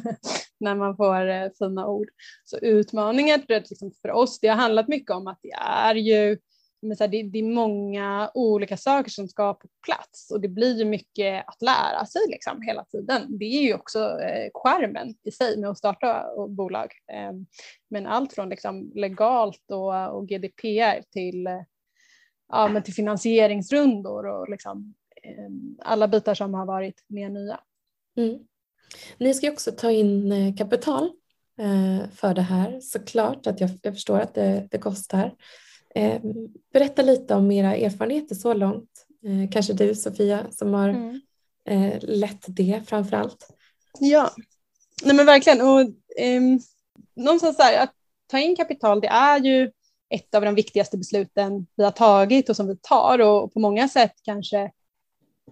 när 0.60 0.74
man 0.74 0.96
får 0.96 1.28
eh, 1.28 1.48
fina 1.58 1.86
ord. 1.86 2.08
Så 2.44 2.58
utmaningen 2.58 3.42
liksom 3.48 3.92
för 4.02 4.10
oss, 4.10 4.40
det 4.40 4.48
har 4.48 4.56
handlat 4.56 4.88
mycket 4.88 5.10
om 5.10 5.26
att 5.26 5.38
det 5.42 5.52
är 5.52 5.94
ju 5.94 6.38
men 6.82 6.96
så 6.96 7.04
här, 7.04 7.08
det, 7.08 7.22
det, 7.22 7.38
är 7.38 7.42
många 7.42 8.30
olika 8.34 8.76
saker 8.76 9.10
som 9.10 9.28
ska 9.28 9.54
på 9.54 9.68
plats 9.86 10.30
och 10.30 10.40
det 10.40 10.48
blir 10.48 10.78
ju 10.78 10.84
mycket 10.84 11.44
att 11.46 11.62
lära 11.62 12.06
sig 12.06 12.22
liksom 12.28 12.62
hela 12.62 12.84
tiden. 12.84 13.38
Det 13.38 13.44
är 13.44 13.62
ju 13.62 13.74
också 13.74 13.98
eh, 14.20 14.50
skärmen 14.54 15.14
i 15.22 15.30
sig 15.30 15.58
med 15.58 15.70
att 15.70 15.78
starta 15.78 16.26
bolag. 16.48 16.92
Eh, 17.12 17.32
men 17.90 18.06
allt 18.06 18.32
från 18.32 18.48
liksom 18.48 18.92
legalt 18.94 19.70
och, 19.70 20.16
och 20.16 20.28
GDPR 20.28 21.02
till, 21.12 21.46
eh, 21.46 21.62
ja, 22.48 22.68
men 22.68 22.82
till 22.82 22.94
finansieringsrundor 22.94 24.26
och 24.26 24.48
liksom, 24.48 24.94
eh, 25.22 25.86
alla 25.86 26.08
bitar 26.08 26.34
som 26.34 26.54
har 26.54 26.66
varit 26.66 27.04
mer 27.06 27.28
nya. 27.28 27.60
Mm. 28.16 28.38
Ni 29.18 29.34
ska 29.34 29.52
också 29.52 29.72
ta 29.72 29.90
in 29.90 30.32
eh, 30.32 30.54
kapital 30.54 31.10
eh, 31.58 32.10
för 32.10 32.34
det 32.34 32.42
här 32.42 32.80
såklart 32.80 33.46
att 33.46 33.60
jag, 33.60 33.70
jag 33.82 33.94
förstår 33.94 34.18
att 34.18 34.34
det, 34.34 34.68
det 34.70 34.78
kostar. 34.78 35.34
Eh, 35.94 36.20
berätta 36.72 37.02
lite 37.02 37.34
om 37.34 37.50
era 37.50 37.76
erfarenheter 37.76 38.34
så 38.34 38.54
långt. 38.54 39.06
Eh, 39.24 39.50
kanske 39.50 39.72
du 39.72 39.94
Sofia 39.94 40.46
som 40.50 40.74
har 40.74 40.88
mm. 40.88 41.20
eh, 41.68 41.98
lett 42.02 42.44
det 42.46 42.82
framför 42.86 43.16
allt. 43.16 43.48
Ja, 44.00 44.30
Nej, 45.04 45.16
men 45.16 45.26
verkligen. 45.26 45.60
Och, 45.60 45.80
eh, 46.20 46.42
någonstans 47.14 47.58
här, 47.58 47.82
att 47.82 47.92
ta 48.26 48.38
in 48.38 48.56
kapital 48.56 49.00
det 49.00 49.08
är 49.08 49.38
ju 49.38 49.70
ett 50.14 50.34
av 50.34 50.42
de 50.42 50.54
viktigaste 50.54 50.98
besluten 50.98 51.66
vi 51.76 51.84
har 51.84 51.90
tagit 51.90 52.48
och 52.48 52.56
som 52.56 52.68
vi 52.68 52.76
tar 52.76 53.18
och 53.18 53.52
på 53.52 53.60
många 53.60 53.88
sätt 53.88 54.14
kanske 54.22 54.70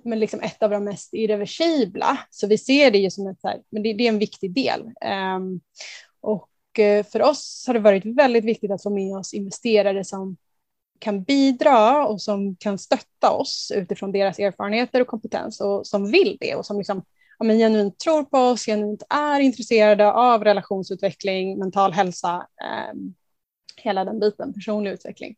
men 0.04 0.20
liksom 0.20 0.40
ett 0.40 0.62
av 0.62 0.70
de 0.70 0.84
mest 0.84 1.14
irreversibla. 1.14 2.18
Så 2.30 2.46
vi 2.46 2.58
ser 2.58 2.90
det 2.90 2.98
ju 2.98 3.10
som 3.10 3.26
ett, 3.26 3.40
här, 3.42 3.62
men 3.70 3.82
det, 3.82 3.92
det, 3.92 4.04
är 4.04 4.08
en 4.08 4.18
viktig 4.18 4.54
del. 4.54 4.80
Um, 5.36 5.60
och 6.20 6.48
Eh, 6.78 7.06
för 7.06 7.22
oss 7.22 7.64
har 7.66 7.74
det 7.74 7.80
varit 7.80 8.04
väldigt 8.04 8.44
viktigt 8.44 8.70
att 8.70 8.82
få 8.82 8.90
med 8.90 9.16
oss 9.16 9.34
investerare 9.34 10.04
som 10.04 10.36
kan 10.98 11.22
bidra 11.22 12.06
och 12.06 12.22
som 12.22 12.56
kan 12.56 12.78
stötta 12.78 13.30
oss 13.30 13.72
utifrån 13.74 14.12
deras 14.12 14.38
erfarenheter 14.38 15.00
och 15.00 15.06
kompetens 15.06 15.60
och 15.60 15.86
som 15.86 16.10
vill 16.10 16.36
det 16.40 16.54
och 16.54 16.66
som 16.66 16.78
liksom, 16.78 17.02
ja, 17.38 17.44
men 17.44 17.58
genuint 17.58 17.98
tror 17.98 18.24
på 18.24 18.38
oss, 18.38 18.66
genuint 18.66 19.02
är 19.10 19.40
intresserade 19.40 20.12
av 20.12 20.44
relationsutveckling, 20.44 21.58
mental 21.58 21.92
hälsa, 21.92 22.46
eh, 22.62 22.94
hela 23.76 24.04
den 24.04 24.20
biten, 24.20 24.54
personlig 24.54 24.90
utveckling. 24.90 25.36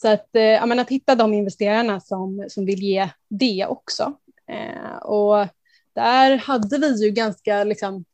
Så 0.00 0.08
att, 0.08 0.36
eh, 0.36 0.42
ja, 0.42 0.66
men 0.66 0.78
att 0.78 0.90
hitta 0.90 1.14
de 1.14 1.34
investerarna 1.34 2.00
som, 2.00 2.44
som 2.48 2.66
vill 2.66 2.82
ge 2.82 3.08
det 3.28 3.66
också. 3.68 4.12
Eh, 4.48 4.96
och 4.96 5.46
där 5.92 6.36
hade 6.36 6.78
vi 6.78 7.04
ju 7.04 7.10
ganska 7.10 7.64
liksom, 7.64 8.04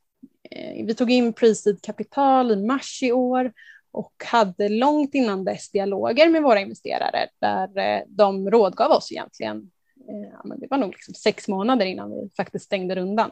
Eh, 0.57 0.87
vi 0.87 0.95
tog 0.95 1.11
in 1.11 1.33
pre-seed 1.33 1.83
kapital 1.83 2.51
i 2.51 2.57
mars 2.57 3.03
i 3.03 3.13
år 3.13 3.53
och 3.93 4.13
hade 4.25 4.69
långt 4.69 5.15
innan 5.15 5.45
dess 5.45 5.71
dialoger 5.71 6.29
med 6.29 6.43
våra 6.43 6.61
investerare 6.61 7.29
där 7.39 7.79
eh, 7.79 8.03
de 8.09 8.51
rådgav 8.51 8.91
oss 8.91 9.13
egentligen. 9.13 9.71
Eh, 10.09 10.57
det 10.57 10.67
var 10.71 10.79
nog 10.79 10.93
liksom 10.93 11.15
sex 11.15 11.49
månader 11.49 11.87
innan 11.87 12.11
vi 12.11 12.31
faktiskt 12.37 12.65
stängde 12.65 12.95
rundan. 12.95 13.31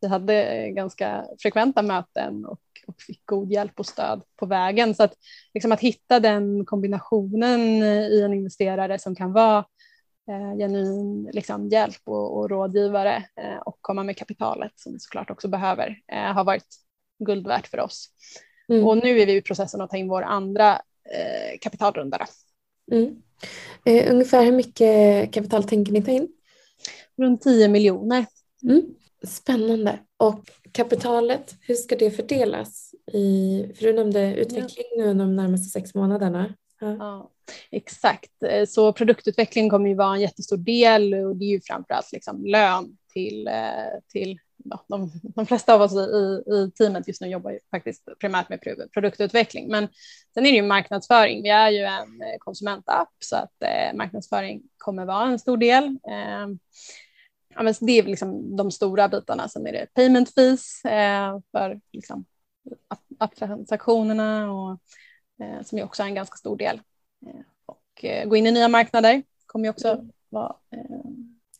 vi 0.00 0.08
hade 0.08 0.68
ganska 0.70 1.24
frekventa 1.38 1.82
möten 1.82 2.44
och, 2.44 2.60
och 2.86 3.02
fick 3.02 3.26
god 3.26 3.52
hjälp 3.52 3.80
och 3.80 3.86
stöd 3.86 4.22
på 4.36 4.46
vägen. 4.46 4.94
Så 4.94 5.02
att, 5.02 5.14
liksom 5.54 5.72
att 5.72 5.80
hitta 5.80 6.20
den 6.20 6.64
kombinationen 6.64 7.60
i 7.82 8.22
en 8.24 8.34
investerare 8.34 8.98
som 8.98 9.14
kan 9.14 9.32
vara 9.32 9.64
eh, 10.28 10.56
genuin 10.58 11.30
liksom, 11.32 11.68
hjälp 11.68 12.02
och, 12.04 12.38
och 12.38 12.50
rådgivare 12.50 13.16
eh, 13.16 13.56
och 13.56 13.78
komma 13.80 14.02
med 14.02 14.16
kapitalet 14.16 14.72
som 14.76 14.92
vi 14.92 14.98
såklart 14.98 15.30
också 15.30 15.48
behöver 15.48 15.96
eh, 16.12 16.32
har 16.32 16.44
varit 16.44 16.76
guld 17.24 17.46
värt 17.46 17.66
för 17.66 17.80
oss. 17.80 18.08
Mm. 18.68 18.86
Och 18.86 18.96
nu 18.96 19.20
är 19.20 19.26
vi 19.26 19.36
i 19.36 19.42
processen 19.42 19.80
att 19.80 19.90
ta 19.90 19.96
in 19.96 20.08
vår 20.08 20.22
andra 20.22 20.72
eh, 21.10 21.58
kapitalrunda. 21.60 22.26
Mm. 22.92 23.22
Eh, 23.84 24.12
ungefär 24.12 24.44
hur 24.44 24.52
mycket 24.52 25.32
kapital 25.32 25.64
tänker 25.64 25.92
ni 25.92 26.02
ta 26.02 26.10
in? 26.10 26.28
Runt 27.18 27.42
10 27.42 27.68
miljoner. 27.68 28.26
Mm. 28.62 28.82
Spännande. 29.26 29.98
Och 30.16 30.44
kapitalet, 30.72 31.54
hur 31.60 31.74
ska 31.74 31.96
det 31.96 32.10
fördelas? 32.10 32.94
I, 33.12 33.64
för 33.74 33.86
du 33.86 33.92
nämnde 33.92 34.34
utveckling 34.34 34.86
nu 34.96 35.04
under 35.04 35.24
de 35.24 35.36
närmaste 35.36 35.80
sex 35.80 35.94
månaderna. 35.94 36.54
Mm. 36.82 36.96
ja. 36.98 37.30
exakt, 37.70 38.42
eh, 38.42 38.66
så 38.66 38.92
produktutveckling 38.92 39.70
kommer 39.70 39.88
ju 39.88 39.94
vara 39.94 40.14
en 40.14 40.20
jättestor 40.20 40.56
del 40.56 41.14
och 41.14 41.36
det 41.36 41.44
är 41.44 41.48
ju 41.50 41.60
framförallt 41.60 42.12
liksom 42.12 42.46
lön 42.46 42.96
till, 43.12 43.46
eh, 43.46 44.00
till 44.12 44.38
ja, 44.64 44.84
de, 44.88 45.10
de, 45.22 45.46
flesta 45.46 45.74
av 45.74 45.82
oss 45.82 45.92
i, 45.92 46.42
i 46.52 46.70
teamet 46.78 47.08
just 47.08 47.20
nu 47.20 47.28
jobbar 47.28 47.50
ju 47.50 47.58
faktiskt 47.70 48.08
primärt 48.20 48.48
med 48.48 48.60
produktutveckling. 48.92 49.68
Men 49.68 49.88
sen 50.34 50.46
är 50.46 50.50
det 50.50 50.56
ju 50.56 50.62
marknadsföring. 50.62 51.42
Vi 51.42 51.48
är 51.48 51.70
ju 51.70 51.84
en 51.84 52.22
eh, 52.22 52.38
konsumentapp 52.38 53.08
så 53.18 53.36
att 53.36 53.62
eh, 53.62 53.96
marknadsföring 53.96 54.62
kommer 54.78 55.04
vara 55.04 55.28
en 55.28 55.38
stor 55.38 55.56
del. 55.56 55.84
Eh, 55.84 56.48
ja, 57.54 57.62
men 57.62 57.74
det 57.80 57.98
är 57.98 58.02
liksom 58.02 58.56
de 58.56 58.70
stora 58.70 59.08
bitarna. 59.08 59.48
Sen 59.48 59.66
är 59.66 59.72
det 59.72 59.86
payment 59.94 60.34
fees 60.34 60.84
eh, 60.84 61.38
för 61.52 61.80
liksom, 61.92 62.24
transaktionerna 63.38 64.52
och 64.52 64.80
som 65.62 65.78
ju 65.78 65.84
också 65.84 66.02
är 66.02 66.06
en 66.06 66.14
ganska 66.14 66.36
stor 66.36 66.56
del. 66.56 66.80
Eh, 67.26 67.40
och 67.66 68.04
eh, 68.04 68.28
gå 68.28 68.36
in 68.36 68.46
i 68.46 68.52
nya 68.52 68.68
marknader 68.68 69.22
kommer 69.46 69.64
ju 69.64 69.70
också 69.70 69.88
mm. 69.88 70.10
vara 70.28 70.54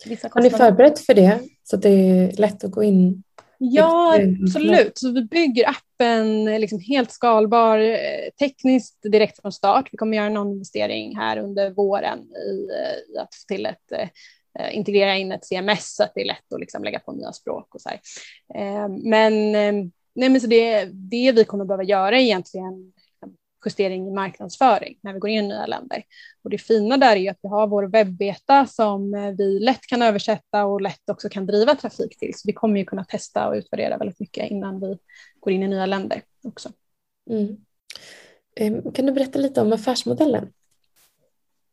vissa 0.06 0.28
kostnader. 0.28 0.50
Har 0.50 0.58
ni 0.58 0.70
förberett 0.70 0.98
för 0.98 1.14
det 1.14 1.40
så 1.62 1.76
att 1.76 1.82
det 1.82 1.88
är 1.88 2.32
lätt 2.32 2.64
att 2.64 2.70
gå 2.70 2.82
in? 2.82 3.22
Ja, 3.58 4.18
absolut. 4.42 4.98
Så 4.98 5.12
vi 5.12 5.22
bygger 5.22 5.68
appen 5.68 6.44
liksom 6.44 6.80
helt 6.80 7.10
skalbar 7.10 7.98
tekniskt 8.38 8.98
direkt 9.02 9.40
från 9.42 9.52
start. 9.52 9.88
Vi 9.92 9.98
kommer 9.98 10.16
göra 10.16 10.28
någon 10.28 10.52
investering 10.52 11.16
här 11.16 11.36
under 11.38 11.70
våren 11.70 12.18
i, 12.18 12.68
i 13.14 13.18
att 13.18 13.34
få 13.34 13.54
till 13.54 13.66
ett 13.66 13.92
eh, 14.58 14.76
integrera 14.76 15.16
in 15.16 15.32
ett 15.32 15.44
CMS 15.44 15.94
så 15.94 16.02
att 16.02 16.12
det 16.14 16.20
är 16.20 16.26
lätt 16.26 16.52
att 16.52 16.60
liksom 16.60 16.84
lägga 16.84 16.98
på 16.98 17.12
nya 17.12 17.32
språk 17.32 17.74
och 17.74 17.80
så 17.80 17.88
här. 17.88 18.00
Eh, 18.54 18.88
men, 18.88 19.54
eh, 19.54 19.86
nej, 20.14 20.28
men 20.28 20.40
så 20.40 20.46
det, 20.46 20.84
det 20.84 21.32
vi 21.32 21.44
kommer 21.44 21.64
behöva 21.64 21.84
göra 21.84 22.16
är 22.16 22.20
egentligen 22.20 22.92
justering 23.64 24.08
i 24.08 24.10
marknadsföring 24.10 24.98
när 25.00 25.12
vi 25.12 25.18
går 25.18 25.30
in 25.30 25.44
i 25.44 25.48
nya 25.48 25.66
länder. 25.66 26.02
Och 26.42 26.50
det 26.50 26.58
fina 26.58 26.96
där 26.96 27.16
är 27.16 27.30
att 27.30 27.38
vi 27.42 27.48
har 27.48 27.66
vår 27.66 27.82
webbeta 27.82 28.66
som 28.66 29.14
eh, 29.14 29.30
vi 29.30 29.60
lätt 29.60 29.86
kan 29.86 30.02
översätta 30.02 30.64
och 30.64 30.80
lätt 30.80 31.10
också 31.10 31.28
kan 31.28 31.46
driva 31.46 31.74
trafik 31.74 32.18
till. 32.18 32.32
Så 32.34 32.42
vi 32.46 32.52
kommer 32.52 32.78
ju 32.78 32.84
kunna 32.84 33.04
testa 33.04 33.48
och 33.48 33.54
utvärdera 33.54 33.98
väldigt 33.98 34.20
mycket 34.20 34.50
innan 34.50 34.80
vi 34.80 34.98
går 35.40 35.52
in 35.52 35.62
i 35.62 35.68
nya 35.68 35.86
länder 35.86 36.22
också. 36.44 36.72
Mm. 37.30 37.56
Ehm, 38.56 38.92
kan 38.92 39.06
du 39.06 39.12
berätta 39.12 39.38
lite 39.38 39.60
om 39.60 39.72
affärsmodellen? 39.72 40.52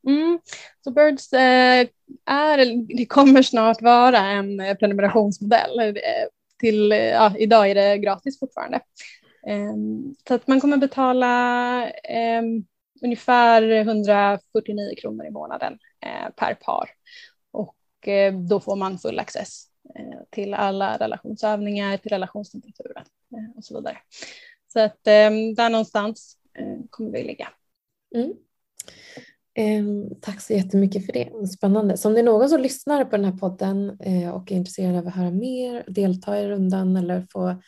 Mm. 0.07 0.39
Så 0.83 0.91
Birds 0.91 1.33
eh, 1.33 1.87
är, 2.25 2.87
det 2.97 3.05
kommer 3.05 3.41
snart 3.41 3.81
vara 3.81 4.19
en 4.19 4.59
eh, 4.59 4.77
prenumerationsmodell. 4.77 5.97
Till, 6.59 6.91
ja, 6.91 7.33
idag 7.37 7.69
är 7.69 7.75
det 7.75 7.97
gratis 7.97 8.39
fortfarande. 8.39 8.79
Ehm, 9.47 10.15
så 10.27 10.33
att 10.33 10.47
man 10.47 10.61
kommer 10.61 10.77
betala 10.77 11.89
eh, 11.89 12.43
ungefär 13.03 13.61
149 13.71 14.95
kronor 14.97 15.25
i 15.25 15.31
månaden 15.31 15.79
eh, 16.05 16.29
per 16.35 16.53
par. 16.53 16.89
Och 17.51 18.07
eh, 18.07 18.33
då 18.33 18.59
får 18.59 18.75
man 18.75 18.99
full 18.99 19.19
access 19.19 19.65
eh, 19.95 20.19
till 20.29 20.53
alla 20.53 20.97
relationsövningar, 20.97 21.97
till 21.97 22.11
relationstemperaturen 22.11 23.05
och 23.55 23.63
så 23.63 23.75
vidare. 23.75 23.97
Så 24.73 24.79
att 24.79 25.07
ehm, 25.07 25.55
där 25.55 25.69
någonstans 25.69 26.37
kommer 26.89 27.11
vi 27.11 27.23
ligga. 27.23 27.47
Mm. 28.15 28.33
Eh, 29.53 30.17
tack 30.21 30.41
så 30.41 30.53
jättemycket 30.53 31.05
för 31.05 31.13
det. 31.13 31.47
Spännande. 31.47 31.97
Så 31.97 32.07
om 32.07 32.13
det 32.13 32.19
är 32.19 32.23
någon 32.23 32.49
som 32.49 32.61
lyssnar 32.61 33.05
på 33.05 33.15
den 33.15 33.25
här 33.25 33.37
podden 33.37 33.97
eh, 33.99 34.29
och 34.29 34.51
är 34.51 34.55
intresserad 34.55 34.95
av 34.95 35.07
att 35.07 35.15
höra 35.15 35.31
mer, 35.31 35.83
delta 35.87 36.39
i 36.39 36.47
rundan 36.47 36.95
eller 36.95 37.25
få 37.31 37.61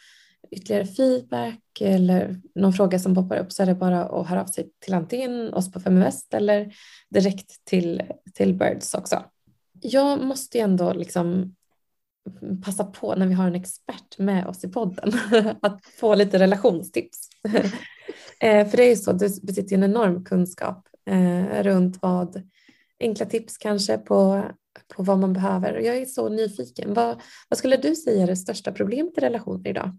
ytterligare 0.51 0.85
feedback 0.85 1.81
eller 1.81 2.41
någon 2.55 2.73
fråga 2.73 2.99
som 2.99 3.15
poppar 3.15 3.37
upp 3.37 3.51
så 3.51 3.63
är 3.63 3.67
det 3.67 3.75
bara 3.75 4.05
att 4.05 4.27
höra 4.27 4.41
av 4.41 4.45
sig 4.45 4.69
till 4.79 4.93
antingen 4.93 5.53
oss 5.53 5.71
på 5.71 5.79
Feminvest 5.79 6.33
eller 6.33 6.73
direkt 7.09 7.65
till, 7.65 8.01
till 8.33 8.53
Birds 8.53 8.93
också. 8.93 9.23
Jag 9.81 10.23
måste 10.23 10.57
ju 10.57 10.63
ändå 10.63 10.93
liksom 10.93 11.55
passa 12.65 12.83
på 12.83 13.15
när 13.15 13.27
vi 13.27 13.33
har 13.33 13.47
en 13.47 13.55
expert 13.55 14.17
med 14.17 14.47
oss 14.47 14.63
i 14.63 14.67
podden 14.67 15.13
att 15.61 15.85
få 15.99 16.15
lite 16.15 16.39
relationstips. 16.39 17.29
Eh, 18.41 18.67
för 18.67 18.77
det 18.77 18.83
är 18.83 18.89
ju 18.89 18.95
så, 18.95 19.11
du 19.11 19.27
besitter 19.41 19.75
en 19.75 19.83
enorm 19.83 20.25
kunskap 20.25 20.87
eh, 21.09 21.63
runt 21.63 22.01
vad, 22.01 22.41
enkla 22.99 23.25
tips 23.25 23.57
kanske 23.57 23.97
på, 23.97 24.43
på 24.95 25.03
vad 25.03 25.19
man 25.19 25.33
behöver. 25.33 25.79
Jag 25.79 25.97
är 25.97 26.05
så 26.05 26.29
nyfiken. 26.29 26.93
Vad, 26.93 27.21
vad 27.49 27.57
skulle 27.57 27.77
du 27.77 27.95
säga 27.95 28.23
är 28.23 28.27
det 28.27 28.35
största 28.35 28.71
problemet 28.71 29.17
i 29.17 29.21
relationer 29.21 29.69
idag? 29.69 29.97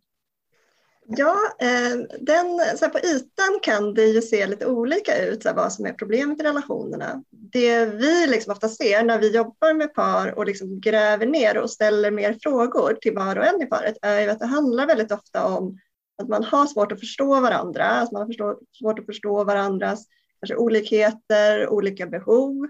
Ja, 1.16 1.36
eh, 1.60 1.98
den, 2.20 2.60
så 2.76 2.88
på 2.88 2.98
ytan 2.98 3.60
kan 3.62 3.94
det 3.94 4.04
ju 4.04 4.22
se 4.22 4.46
lite 4.46 4.66
olika 4.66 5.26
ut, 5.26 5.42
så 5.42 5.52
vad 5.54 5.72
som 5.72 5.86
är 5.86 5.92
problemet 5.92 6.40
i 6.40 6.42
relationerna. 6.42 7.22
Det 7.30 7.86
vi 7.86 8.26
liksom 8.26 8.52
ofta 8.52 8.68
ser 8.68 9.04
när 9.04 9.18
vi 9.18 9.36
jobbar 9.36 9.74
med 9.74 9.94
par 9.94 10.38
och 10.38 10.46
liksom 10.46 10.80
gräver 10.80 11.26
ner 11.26 11.58
och 11.58 11.70
ställer 11.70 12.10
mer 12.10 12.38
frågor 12.42 12.98
till 13.00 13.14
var 13.14 13.38
och 13.38 13.46
en 13.46 13.62
i 13.62 13.66
paret 13.66 13.96
är 14.02 14.20
ju 14.20 14.30
att 14.30 14.38
det 14.38 14.46
handlar 14.46 14.86
väldigt 14.86 15.12
ofta 15.12 15.46
om 15.46 15.78
att 16.22 16.28
man 16.28 16.44
har 16.44 16.66
svårt 16.66 16.92
att 16.92 17.00
förstå 17.00 17.40
varandra, 17.40 17.84
att 17.84 18.12
man 18.12 18.22
har 18.22 18.56
svårt 18.78 18.98
att 18.98 19.06
förstå 19.06 19.44
varandras 19.44 20.06
kanske 20.40 20.56
olikheter, 20.56 21.68
olika 21.68 22.06
behov. 22.06 22.66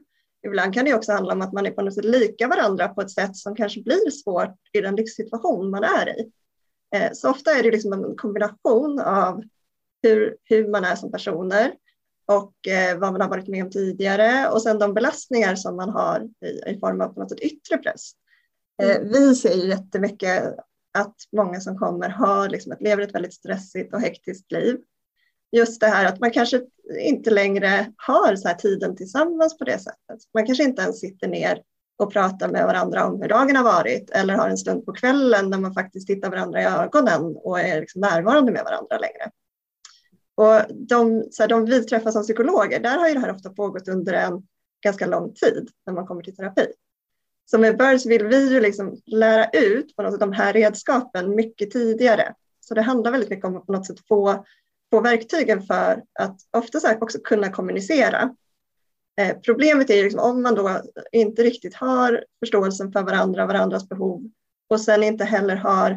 Ibland 0.46 0.74
kan 0.74 0.85
det 0.85 0.94
också 0.94 1.12
handla 1.12 1.33
om 1.33 1.42
att 1.42 1.53
man 1.53 1.66
är 1.66 1.70
på 1.70 1.83
något 1.83 1.94
sätt 1.94 2.05
lika 2.05 2.48
varandra 2.48 2.88
på 2.88 3.00
ett 3.00 3.11
sätt 3.11 3.37
som 3.37 3.57
kanske 3.57 3.83
blir 3.83 4.11
svårt 4.11 4.57
i 4.72 4.81
den 4.81 4.96
livssituation 4.96 5.70
man 5.70 5.85
är 5.85 6.20
i. 6.20 6.31
Eh, 6.94 7.12
så 7.12 7.31
ofta 7.31 7.50
är 7.50 7.62
det 7.62 7.70
liksom 7.70 7.92
en 7.92 8.16
kombination 8.16 9.00
av 9.00 9.42
hur, 10.03 10.37
hur 10.44 10.68
man 10.68 10.85
är 10.85 10.96
som 10.96 11.12
personer 11.12 11.74
och 12.26 12.68
eh, 12.68 12.98
vad 12.98 13.12
man 13.12 13.20
har 13.20 13.29
varit 13.29 13.48
med 13.48 13.64
om 13.64 13.70
tidigare 13.70 14.48
och 14.48 14.62
sen 14.62 14.79
de 14.79 14.94
belastningar 14.94 15.55
som 15.55 15.76
man 15.76 15.88
har 15.88 16.29
i, 16.44 16.70
i 16.70 16.79
form 16.79 17.00
av 17.00 17.09
på 17.09 17.20
något 17.20 17.31
sätt 17.31 17.40
yttre 17.40 17.76
press. 17.76 18.11
Eh, 18.83 18.96
mm. 18.96 19.09
Vi 19.12 19.35
ser 19.35 19.55
ju 19.55 19.68
jättemycket 19.68 20.55
att 20.98 21.16
många 21.33 21.61
som 21.61 21.79
kommer 21.79 22.09
har 22.09 22.48
liksom 22.48 22.72
ett, 22.72 22.83
lever 22.83 23.03
ett 23.03 23.14
väldigt 23.14 23.35
stressigt 23.35 23.94
och 23.94 24.00
hektiskt 24.00 24.53
liv 24.53 24.76
just 25.53 25.81
det 25.81 25.87
här 25.87 26.05
att 26.05 26.20
man 26.20 26.31
kanske 26.31 26.61
inte 27.00 27.31
längre 27.31 27.92
har 27.96 28.37
så 28.37 28.48
här 28.48 28.55
tiden 28.55 28.96
tillsammans 28.96 29.59
på 29.59 29.64
det 29.64 29.79
sättet. 29.79 30.18
Man 30.35 30.46
kanske 30.46 30.64
inte 30.64 30.83
ens 30.83 31.00
sitter 31.00 31.29
ner 31.29 31.62
och 32.00 32.12
pratar 32.12 32.48
med 32.48 32.66
varandra 32.66 33.06
om 33.06 33.22
hur 33.22 33.28
dagen 33.28 33.56
har 33.56 33.64
varit 33.64 34.10
eller 34.10 34.34
har 34.34 34.48
en 34.48 34.58
stund 34.58 34.86
på 34.86 34.92
kvällen 34.92 35.50
där 35.50 35.58
man 35.58 35.74
faktiskt 35.74 36.06
tittar 36.06 36.30
varandra 36.30 36.62
i 36.62 36.64
ögonen 36.64 37.36
och 37.36 37.60
är 37.60 37.80
liksom 37.80 38.00
närvarande 38.00 38.52
med 38.52 38.64
varandra 38.64 38.98
längre. 38.98 39.30
Och 40.34 40.76
de, 40.88 41.24
så 41.30 41.42
här, 41.42 41.48
de 41.48 41.64
vi 41.64 41.84
träffar 41.84 42.10
som 42.10 42.22
psykologer, 42.22 42.80
där 42.80 42.98
har 42.98 43.08
ju 43.08 43.14
det 43.14 43.20
här 43.20 43.34
ofta 43.34 43.50
pågått 43.50 43.88
under 43.88 44.12
en 44.12 44.42
ganska 44.84 45.06
lång 45.06 45.34
tid 45.34 45.68
när 45.86 45.94
man 45.94 46.06
kommer 46.06 46.22
till 46.22 46.36
terapi. 46.36 46.66
Så 47.50 47.58
med 47.58 47.76
BIRDS 47.78 48.06
vill 48.06 48.26
vi 48.26 48.52
ju 48.52 48.60
liksom 48.60 48.96
lära 49.06 49.50
ut 49.50 49.96
på 49.96 50.02
något 50.02 50.12
sätt 50.12 50.20
de 50.20 50.32
här 50.32 50.52
redskapen 50.52 51.34
mycket 51.34 51.70
tidigare. 51.70 52.34
Så 52.60 52.74
det 52.74 52.82
handlar 52.82 53.10
väldigt 53.10 53.30
mycket 53.30 53.44
om 53.44 53.56
att 53.56 53.66
på 53.66 53.72
något 53.72 53.86
sätt 53.86 54.06
få 54.08 54.44
få 54.90 55.00
verktygen 55.00 55.62
för 55.62 56.02
att 56.18 56.36
ofta 56.50 56.96
också 57.00 57.18
kunna 57.24 57.52
kommunicera. 57.52 58.34
Eh, 59.20 59.37
problemet 59.44 59.90
är 59.90 59.94
ju 59.94 60.02
liksom, 60.02 60.20
om 60.20 60.42
man 60.42 60.54
då 60.54 60.80
inte 61.12 61.42
riktigt 61.42 61.74
har 61.74 62.24
förståelsen 62.40 62.92
för 62.92 63.02
varandra, 63.02 63.46
varandras 63.46 63.88
behov 63.88 64.30
och 64.70 64.80
sen 64.80 65.02
inte 65.02 65.24
heller 65.24 65.56
har 65.56 65.90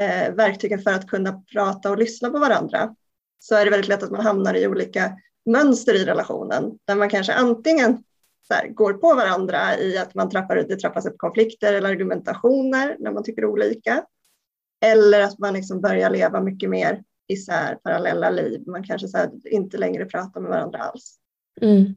eh, 0.00 0.34
verktygen 0.34 0.82
för 0.82 0.92
att 0.92 1.08
kunna 1.08 1.42
prata 1.52 1.90
och 1.90 1.98
lyssna 1.98 2.30
på 2.30 2.38
varandra 2.38 2.94
så 3.38 3.54
är 3.54 3.64
det 3.64 3.70
väldigt 3.70 3.88
lätt 3.88 4.02
att 4.02 4.10
man 4.10 4.26
hamnar 4.26 4.54
i 4.54 4.66
olika 4.66 5.12
mönster 5.46 5.94
i 5.94 6.04
relationen 6.04 6.78
där 6.84 6.94
man 6.94 7.10
kanske 7.10 7.32
antingen 7.32 8.04
här, 8.50 8.68
går 8.68 8.92
på 8.92 9.14
varandra 9.14 9.78
i 9.78 9.98
att 9.98 10.14
man 10.14 10.30
trappar, 10.30 10.56
det 10.56 10.76
trappas 10.76 11.06
upp 11.06 11.18
konflikter 11.18 11.72
eller 11.72 11.88
argumentationer 11.88 12.96
när 12.98 13.12
man 13.12 13.22
tycker 13.22 13.44
olika. 13.44 14.04
Eller 14.84 15.20
att 15.20 15.38
man 15.38 15.54
liksom 15.54 15.80
börjar 15.80 16.10
leva 16.10 16.40
mycket 16.40 16.70
mer 16.70 17.02
isär 17.28 17.74
parallella 17.74 18.30
liv. 18.30 18.62
Man 18.66 18.84
kanske 18.84 19.08
så 19.08 19.18
inte 19.44 19.78
längre 19.78 20.04
pratar 20.04 20.40
med 20.40 20.50
varandra 20.50 20.78
alls. 20.78 21.16
Mm. 21.60 21.94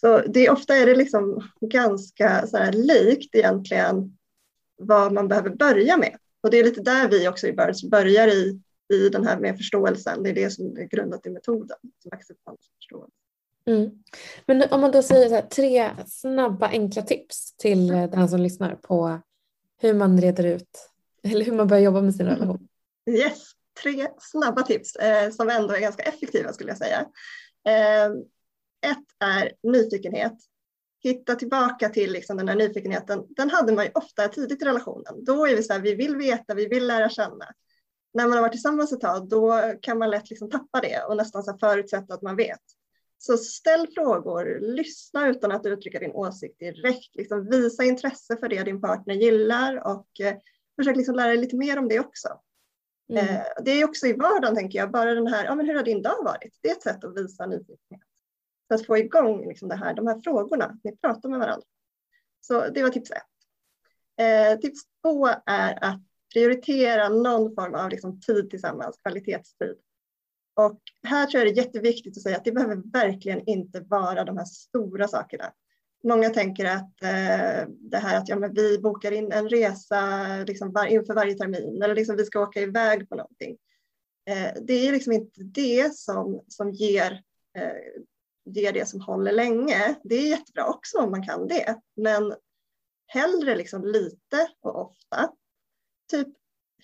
Så 0.00 0.22
det, 0.26 0.50
ofta 0.50 0.76
är 0.76 0.86
det 0.86 0.94
liksom 0.94 1.48
ganska 1.60 2.46
så 2.46 2.70
likt 2.72 3.34
egentligen 3.34 4.18
vad 4.78 5.12
man 5.12 5.28
behöver 5.28 5.50
börja 5.50 5.96
med. 5.96 6.16
Och 6.42 6.50
det 6.50 6.58
är 6.58 6.64
lite 6.64 6.80
där 6.80 7.08
vi 7.08 7.28
också 7.28 7.46
i 7.46 7.52
Birds 7.52 7.84
börjar 7.84 8.28
i, 8.28 8.60
i 8.92 9.08
den 9.08 9.26
här 9.26 9.38
med 9.38 9.56
förståelsen. 9.56 10.22
Det 10.22 10.30
är 10.30 10.34
det 10.34 10.50
som 10.50 10.76
är 10.76 10.84
grundat 10.84 11.26
i 11.26 11.30
metoden, 11.30 11.76
som 12.02 12.12
acceptans 12.12 12.58
och 12.58 12.74
förståelse. 12.76 13.16
Mm. 13.66 13.90
Men 14.46 14.62
om 14.70 14.80
man 14.80 14.90
då 14.90 15.02
säger 15.02 15.30
här, 15.30 15.42
tre 15.42 15.90
snabba 16.06 16.68
enkla 16.68 17.02
tips 17.02 17.56
till 17.56 17.86
den 17.86 18.28
som 18.28 18.40
lyssnar 18.40 18.74
på 18.74 19.20
hur 19.80 19.94
man 19.94 20.20
reder 20.20 20.44
ut 20.44 20.90
eller 21.22 21.44
hur 21.44 21.52
man 21.52 21.68
börjar 21.68 21.82
jobba 21.82 22.00
med 22.00 22.14
sin 22.14 22.26
relation. 22.26 22.68
Yes, 23.10 23.42
tre 23.82 24.08
snabba 24.18 24.62
tips 24.62 24.96
eh, 24.96 25.30
som 25.30 25.48
ändå 25.48 25.74
är 25.74 25.80
ganska 25.80 26.02
effektiva 26.02 26.52
skulle 26.52 26.70
jag 26.70 26.78
säga. 26.78 27.06
Eh, 27.66 28.14
ett 28.84 29.06
är 29.18 29.52
nyfikenhet. 29.62 30.36
Hitta 31.02 31.34
tillbaka 31.34 31.88
till 31.88 32.12
liksom 32.12 32.36
den 32.36 32.48
här 32.48 32.56
nyfikenheten. 32.56 33.24
Den 33.28 33.50
hade 33.50 33.72
man 33.72 33.84
ju 33.84 33.90
ofta 33.94 34.28
tidigt 34.28 34.62
i 34.62 34.64
relationen. 34.64 35.24
Då 35.24 35.46
är 35.46 35.56
vi 35.56 35.62
så 35.62 35.72
här, 35.72 35.80
vi 35.80 35.94
vill 35.94 36.16
veta, 36.16 36.54
vi 36.54 36.66
vill 36.66 36.86
lära 36.86 37.08
känna. 37.08 37.46
När 38.14 38.24
man 38.24 38.32
har 38.32 38.40
varit 38.40 38.52
tillsammans 38.52 38.92
ett 38.92 39.00
tag, 39.00 39.28
då 39.28 39.72
kan 39.80 39.98
man 39.98 40.10
lätt 40.10 40.30
liksom 40.30 40.50
tappa 40.50 40.80
det 40.80 41.02
och 41.08 41.16
nästan 41.16 41.42
så 41.42 41.58
förutsätta 41.58 42.14
att 42.14 42.22
man 42.22 42.36
vet. 42.36 42.60
Så 43.18 43.36
ställ 43.36 43.88
frågor, 43.94 44.58
lyssna 44.60 45.28
utan 45.28 45.52
att 45.52 45.66
uttrycka 45.66 45.98
din 45.98 46.12
åsikt 46.12 46.58
direkt. 46.58 47.16
Liksom 47.16 47.50
visa 47.50 47.84
intresse 47.84 48.36
för 48.36 48.48
det 48.48 48.62
din 48.62 48.80
partner 48.80 49.14
gillar 49.14 49.86
och 49.86 50.20
eh, 50.20 50.34
försök 50.76 50.96
liksom 50.96 51.14
lära 51.14 51.28
dig 51.28 51.36
lite 51.36 51.56
mer 51.56 51.78
om 51.78 51.88
det 51.88 52.00
också. 52.00 52.28
Mm. 53.12 53.24
Eh, 53.24 53.42
det 53.64 53.70
är 53.70 53.84
också 53.84 54.06
i 54.06 54.12
vardagen, 54.12 54.54
tänker 54.54 54.78
jag, 54.78 54.90
bara 54.90 55.14
den 55.14 55.26
här, 55.26 55.44
ja 55.44 55.54
men 55.54 55.66
hur 55.66 55.74
har 55.74 55.82
din 55.82 56.02
dag 56.02 56.24
varit? 56.24 56.58
Det 56.62 56.68
är 56.68 56.72
ett 56.72 56.82
sätt 56.82 57.04
att 57.04 57.16
visa 57.16 57.46
nyfikenhet. 57.46 58.08
För 58.68 58.74
att 58.74 58.86
få 58.86 58.98
igång 58.98 59.48
liksom 59.48 59.68
det 59.68 59.76
här, 59.76 59.94
de 59.94 60.06
här 60.06 60.20
frågorna, 60.24 60.78
ni 60.84 60.96
pratar 60.96 61.28
med 61.28 61.38
varandra. 61.38 61.66
Så 62.40 62.68
det 62.68 62.82
var 62.82 62.90
tips 62.90 63.10
ett. 63.10 63.22
Eh, 64.20 64.60
tips 64.60 64.80
två 65.02 65.26
är 65.46 65.84
att 65.84 66.00
prioritera 66.34 67.08
någon 67.08 67.54
form 67.54 67.74
av 67.74 67.90
liksom 67.90 68.20
tid 68.20 68.50
tillsammans, 68.50 68.98
kvalitetstid. 69.02 69.76
Och 70.54 70.80
här 71.02 71.26
tror 71.26 71.44
jag 71.44 71.54
det 71.54 71.60
är 71.60 71.64
jätteviktigt 71.64 72.16
att 72.16 72.22
säga 72.22 72.36
att 72.36 72.44
det 72.44 72.52
behöver 72.52 72.82
verkligen 72.92 73.48
inte 73.48 73.80
vara 73.80 74.24
de 74.24 74.36
här 74.36 74.44
stora 74.44 75.08
sakerna. 75.08 75.52
Många 76.04 76.30
tänker 76.30 76.64
att 76.64 77.02
eh, 77.02 77.68
det 77.68 77.98
här 77.98 78.18
att 78.18 78.28
ja, 78.28 78.36
men 78.36 78.54
vi 78.54 78.78
bokar 78.78 79.12
in 79.12 79.32
en 79.32 79.48
resa 79.48 80.26
liksom 80.46 80.72
var, 80.72 80.86
inför 80.86 81.14
varje 81.14 81.34
termin 81.34 81.82
eller 81.82 81.94
liksom 81.94 82.16
vi 82.16 82.24
ska 82.24 82.40
åka 82.40 82.60
iväg 82.60 83.08
på 83.08 83.14
någonting. 83.16 83.56
Eh, 84.30 84.62
det 84.62 84.88
är 84.88 84.92
liksom 84.92 85.12
inte 85.12 85.42
det 85.42 85.94
som, 85.94 86.44
som 86.48 86.70
ger, 86.70 87.22
eh, 87.58 88.02
ge 88.44 88.70
det 88.70 88.88
som 88.88 89.00
håller 89.00 89.32
länge. 89.32 89.94
Det 90.04 90.14
är 90.14 90.28
jättebra 90.28 90.66
också 90.66 90.98
om 90.98 91.10
man 91.10 91.26
kan 91.26 91.48
det, 91.48 91.80
men 91.96 92.34
hellre 93.06 93.56
liksom 93.56 93.84
lite 93.84 94.48
och 94.60 94.80
ofta. 94.80 95.32
Typ 96.10 96.28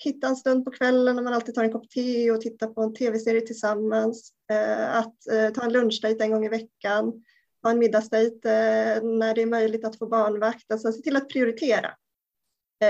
hitta 0.05 0.27
en 0.27 0.37
stund 0.37 0.65
på 0.65 0.71
kvällen 0.71 1.17
när 1.17 1.23
man 1.23 1.35
alltid 1.35 1.55
tar 1.55 1.65
en 1.65 1.73
kopp 1.73 1.91
te 1.91 2.31
och 2.31 2.41
tittar 2.41 2.67
på 2.67 2.83
en 2.83 2.95
tv-serie 2.95 3.41
tillsammans. 3.41 4.33
Eh, 4.51 4.97
att 4.97 5.27
eh, 5.33 5.51
ta 5.51 5.65
en 5.65 5.73
lunchdejt 5.73 6.23
en 6.23 6.31
gång 6.33 6.45
i 6.45 6.49
veckan 6.49 7.23
ha 7.63 7.71
en 7.71 7.79
middagsdejt 7.79 8.47
eh, 8.47 9.03
när 9.03 9.35
det 9.35 9.43
är 9.43 9.47
möjligt 9.47 9.85
att 9.85 9.99
få 9.99 10.07
barnvakt. 10.07 10.73
Alltså 10.73 10.93
se 10.93 11.03
till 11.03 11.17
att 11.17 11.29
prioritera. 11.29 11.95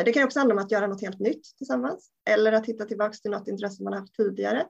Det 0.04 0.12
kan 0.12 0.24
också 0.24 0.38
handla 0.38 0.54
om 0.54 0.61
att 0.61 0.70
göra 0.70 0.87
något 0.87 1.02
helt 1.02 1.18
nytt 1.18 1.56
tillsammans 1.56 2.11
eller 2.28 2.52
att 2.52 2.66
hitta 2.66 2.85
tillbaka 2.85 3.12
till 3.12 3.30
något 3.30 3.48
intresse 3.48 3.83
man 3.83 3.92
haft 3.92 4.14
tidigare. 4.14 4.66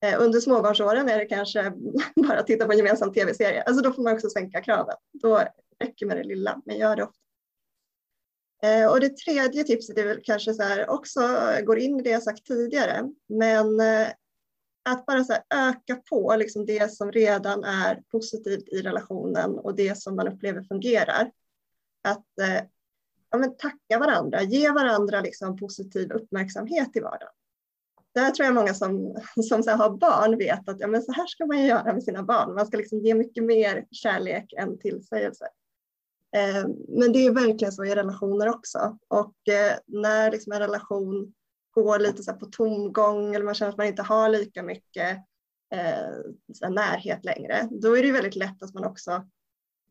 Eh, 0.00 0.22
under 0.22 0.40
småbarnsåren 0.40 1.08
är 1.08 1.18
det 1.18 1.26
kanske 1.26 1.72
bara 2.16 2.38
att 2.38 2.46
titta 2.46 2.66
på 2.66 2.72
en 2.72 2.78
gemensam 2.78 3.12
tv-serie. 3.12 3.62
Alltså 3.62 3.82
då 3.82 3.92
får 3.92 4.02
man 4.02 4.14
också 4.14 4.30
sänka 4.30 4.62
kraven. 4.62 4.96
Då 5.12 5.44
räcker 5.78 6.06
med 6.06 6.16
det 6.16 6.24
lilla, 6.24 6.62
men 6.64 6.78
gör 6.78 6.96
det 6.96 7.02
ofta. 7.02 7.18
Eh, 8.62 8.90
och 8.90 9.00
det 9.00 9.16
tredje 9.16 9.64
tipset 9.64 9.98
är 9.98 10.06
väl 10.06 10.20
kanske 10.24 10.54
så 10.54 10.62
här, 10.62 10.90
också 10.90 11.20
går 11.64 11.78
in 11.78 12.00
i 12.00 12.02
det 12.02 12.10
jag 12.10 12.22
sagt 12.22 12.46
tidigare, 12.46 13.10
men 13.26 13.80
eh, 13.80 14.08
att 14.84 15.06
bara 15.06 15.24
så 15.24 15.32
öka 15.54 15.96
på 15.96 16.36
liksom 16.38 16.66
det 16.66 16.92
som 16.92 17.12
redan 17.12 17.64
är 17.64 18.02
positivt 18.12 18.68
i 18.68 18.82
relationen 18.82 19.58
och 19.58 19.74
det 19.76 19.98
som 19.98 20.16
man 20.16 20.28
upplever 20.28 20.62
fungerar. 20.62 21.30
Att 22.02 22.26
ja, 23.30 23.38
men 23.38 23.56
tacka 23.56 23.98
varandra, 23.98 24.42
ge 24.42 24.70
varandra 24.70 25.20
liksom 25.20 25.56
positiv 25.56 26.12
uppmärksamhet 26.12 26.96
i 26.96 27.00
vardagen. 27.00 27.37
Där 28.18 28.30
tror 28.30 28.46
jag 28.46 28.54
många 28.54 28.74
som, 28.74 29.16
som 29.48 29.62
så 29.62 29.70
har 29.70 29.90
barn 29.90 30.38
vet 30.38 30.68
att 30.68 30.80
ja, 30.80 30.86
men 30.86 31.02
så 31.02 31.12
här 31.12 31.26
ska 31.26 31.46
man 31.46 31.66
göra 31.66 31.92
med 31.92 32.02
sina 32.02 32.22
barn. 32.22 32.54
Man 32.54 32.66
ska 32.66 32.76
liksom 32.76 32.98
ge 32.98 33.14
mycket 33.14 33.44
mer 33.44 33.86
kärlek 33.90 34.52
än 34.52 34.78
tillsägelse. 34.78 35.44
Eh, 36.36 36.68
men 36.88 37.12
det 37.12 37.26
är 37.26 37.30
verkligen 37.30 37.72
så 37.72 37.84
i 37.84 37.94
relationer 37.94 38.48
också. 38.48 38.98
Och 39.08 39.48
eh, 39.48 39.78
när 39.86 40.30
liksom 40.30 40.52
en 40.52 40.60
relation 40.60 41.34
går 41.70 41.98
lite 41.98 42.22
så 42.22 42.32
på 42.32 42.46
tomgång 42.46 43.34
eller 43.34 43.44
man 43.44 43.54
känner 43.54 43.70
att 43.72 43.78
man 43.78 43.86
inte 43.86 44.02
har 44.02 44.28
lika 44.28 44.62
mycket 44.62 45.18
eh, 45.74 46.70
närhet 46.70 47.24
längre, 47.24 47.68
då 47.70 47.96
är 47.96 48.02
det 48.02 48.12
väldigt 48.12 48.36
lätt 48.36 48.62
att 48.62 48.74
man 48.74 48.84
också 48.84 49.26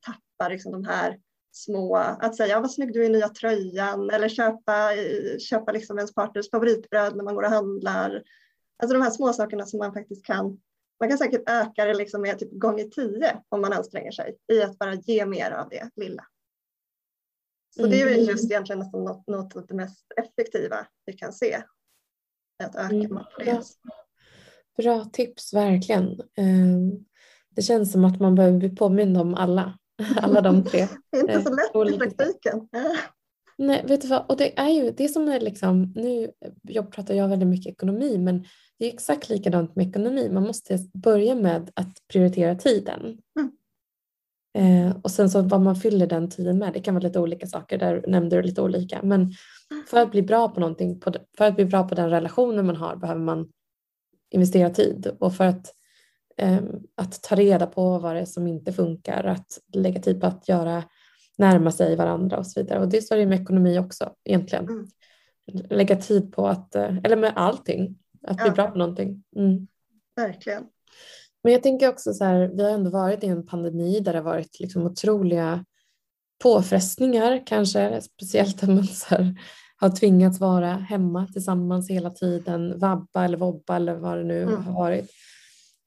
tappar 0.05 0.49
liksom 0.49 0.71
de 0.71 0.85
här 0.85 1.19
små, 1.63 1.95
att 1.95 2.35
säga 2.35 2.59
vad 2.59 2.71
snygg 2.71 2.93
du 2.93 3.01
är 3.01 3.09
i 3.09 3.09
nya 3.09 3.29
tröjan 3.29 4.09
eller 4.09 4.29
köpa, 4.29 4.91
köpa 5.39 5.71
liksom 5.71 5.97
ens 5.97 6.13
partners 6.13 6.49
favoritbröd 6.49 7.15
när 7.15 7.23
man 7.23 7.35
går 7.35 7.43
och 7.43 7.49
handlar. 7.49 8.23
Alltså 8.79 8.97
de 8.97 9.03
här 9.03 9.11
små 9.11 9.33
sakerna 9.33 9.65
som 9.65 9.77
man 9.79 9.93
faktiskt 9.93 10.25
kan, 10.25 10.59
man 10.99 11.09
kan 11.09 11.17
säkert 11.17 11.49
öka 11.49 11.85
det 11.85 11.93
liksom 11.93 12.21
med 12.21 12.39
typ 12.39 12.51
gånger 12.51 12.83
tio 12.83 13.41
om 13.49 13.61
man 13.61 13.73
anstränger 13.73 14.11
sig 14.11 14.37
i 14.51 14.63
att 14.63 14.79
bara 14.79 14.93
ge 14.93 15.25
mer 15.25 15.51
av 15.51 15.69
det 15.69 15.89
lilla. 15.95 16.25
Så 17.75 17.85
mm. 17.85 17.91
det 17.91 18.01
är 18.01 18.15
just 18.15 18.51
egentligen 18.51 18.79
nästan 18.79 19.03
något, 19.03 19.27
något 19.27 19.55
av 19.55 19.65
det 19.67 19.73
mest 19.73 20.05
effektiva 20.17 20.87
vi 21.05 21.13
kan 21.13 21.33
se 21.33 21.63
att 22.63 22.75
öka 22.75 22.95
mm. 22.95 23.09
bra. 23.09 23.27
bra 24.77 25.05
tips, 25.05 25.53
verkligen. 25.53 26.21
Ehm, 26.35 27.05
det 27.49 27.61
känns 27.61 27.91
som 27.91 28.05
att 28.05 28.19
man 28.19 28.35
behöver 28.35 28.57
bli 28.57 28.69
påmind 28.69 29.17
om 29.17 29.33
alla, 29.33 29.77
alla 30.17 30.41
de 30.41 30.63
tre. 30.63 30.87
det 31.11 31.17
är 31.17 31.37
inte 31.37 31.41
så 31.41 31.83
lätt 31.83 31.95
i 31.95 31.97
praktiken. 31.97 32.67
Nej, 33.57 33.85
vet 33.87 34.01
du 34.01 34.07
vad? 34.07 34.25
Och 34.29 34.37
det 34.37 34.59
är 34.59 34.69
ju 34.69 34.91
det 34.91 35.07
som 35.07 35.27
är 35.27 35.39
liksom, 35.39 35.93
nu 35.95 36.31
jag 36.61 36.91
pratar 36.91 37.13
jag 37.13 37.27
väldigt 37.27 37.49
mycket 37.49 37.73
ekonomi, 37.73 38.17
men 38.17 38.45
det 38.79 38.85
är 38.85 38.93
exakt 38.93 39.29
likadant 39.29 39.75
med 39.75 39.87
ekonomi. 39.87 40.29
Man 40.31 40.43
måste 40.43 40.79
börja 40.93 41.35
med 41.35 41.71
att 41.73 42.07
prioritera 42.07 42.55
tiden. 42.55 43.17
Mm. 43.39 43.51
Eh, 44.57 44.95
och 45.01 45.11
sen 45.11 45.29
så 45.29 45.41
vad 45.41 45.61
man 45.61 45.75
fyller 45.75 46.07
den 46.07 46.29
tiden 46.29 46.57
med, 46.57 46.73
det 46.73 46.79
kan 46.79 46.93
vara 46.93 47.03
lite 47.03 47.19
olika 47.19 47.47
saker, 47.47 47.77
där 47.77 48.03
nämnde 48.07 48.35
du 48.35 48.41
lite 48.41 48.61
olika. 48.61 48.99
Men 49.03 49.33
för 49.87 49.97
att 49.97 50.11
bli 50.11 50.21
bra 50.21 50.49
på 50.49 50.59
någonting, 50.59 51.01
för 51.37 51.45
att 51.45 51.55
bli 51.55 51.65
bra 51.65 51.87
på 51.87 51.95
den 51.95 52.09
relationen 52.09 52.65
man 52.65 52.75
har 52.75 52.95
behöver 52.95 53.21
man 53.21 53.51
investera 54.31 54.69
tid 54.69 55.11
och 55.19 55.35
för 55.35 55.43
att, 55.43 55.65
eh, 55.65 55.73
att 56.95 57.23
ta 57.23 57.35
reda 57.35 57.67
på 57.67 57.99
vad 57.99 58.15
det 58.15 58.21
är 58.21 58.25
som 58.25 58.47
inte 58.47 58.73
funkar, 58.73 59.23
att 59.23 59.59
lägga 59.73 60.01
tid 60.01 60.21
på 60.21 60.27
att 60.27 60.49
göra, 60.49 60.83
närma 61.37 61.71
sig 61.71 61.95
varandra 61.95 62.37
och 62.37 62.47
så 62.47 62.59
vidare. 62.59 62.79
Och 62.79 62.89
det 62.89 63.01
står 63.01 63.17
ju 63.17 63.25
med 63.25 63.41
ekonomi 63.41 63.79
också 63.79 64.13
egentligen. 64.23 64.65
Mm. 64.65 64.87
Lägga 65.69 65.95
tid 65.95 66.33
på 66.33 66.47
att, 66.47 66.75
eh, 66.75 66.97
eller 67.03 67.15
med 67.15 67.33
allting, 67.35 67.97
att 68.23 68.37
bli 68.37 68.49
bra 68.49 68.67
på 68.67 68.77
någonting. 68.77 69.23
Mm. 69.35 69.67
Verkligen. 70.15 70.63
Men 71.43 71.53
jag 71.53 71.63
tänker 71.63 71.89
också 71.89 72.13
så 72.13 72.23
här, 72.23 72.51
vi 72.55 72.63
har 72.63 72.71
ändå 72.71 72.89
varit 72.89 73.23
i 73.23 73.27
en 73.27 73.45
pandemi 73.45 73.99
där 73.99 74.13
det 74.13 74.19
har 74.19 74.23
varit 74.23 74.59
liksom 74.59 74.85
otroliga 74.85 75.65
påfrestningar 76.43 77.43
kanske, 77.45 78.01
speciellt 78.01 78.61
när 78.61 78.75
man 78.75 78.83
så 78.83 79.15
här, 79.15 79.35
har 79.77 79.89
tvingats 79.89 80.39
vara 80.39 80.73
hemma 80.73 81.27
tillsammans 81.33 81.89
hela 81.89 82.09
tiden, 82.09 82.79
vabba 82.79 83.25
eller 83.25 83.37
vobba 83.37 83.75
eller 83.75 83.95
vad 83.95 84.17
det 84.17 84.23
nu 84.23 84.43
mm. 84.43 84.63
har 84.63 84.73
varit. 84.73 85.11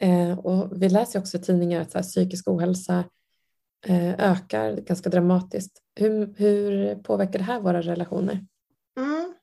Eh, 0.01 0.39
och 0.39 0.83
vi 0.83 0.89
läser 0.89 1.19
också 1.19 1.37
i 1.37 1.41
tidningar 1.41 1.81
att 1.81 1.91
så 1.91 1.99
här, 1.99 2.03
psykisk 2.03 2.49
ohälsa 2.49 3.05
eh, 3.87 4.33
ökar 4.33 4.73
ganska 4.73 5.11
dramatiskt. 5.11 5.83
Hur, 5.95 6.35
hur 6.37 6.95
påverkar 6.95 7.39
det 7.39 7.45
här 7.45 7.61
våra 7.61 7.83
relationer? 7.83 8.47
Mm. 8.99 9.35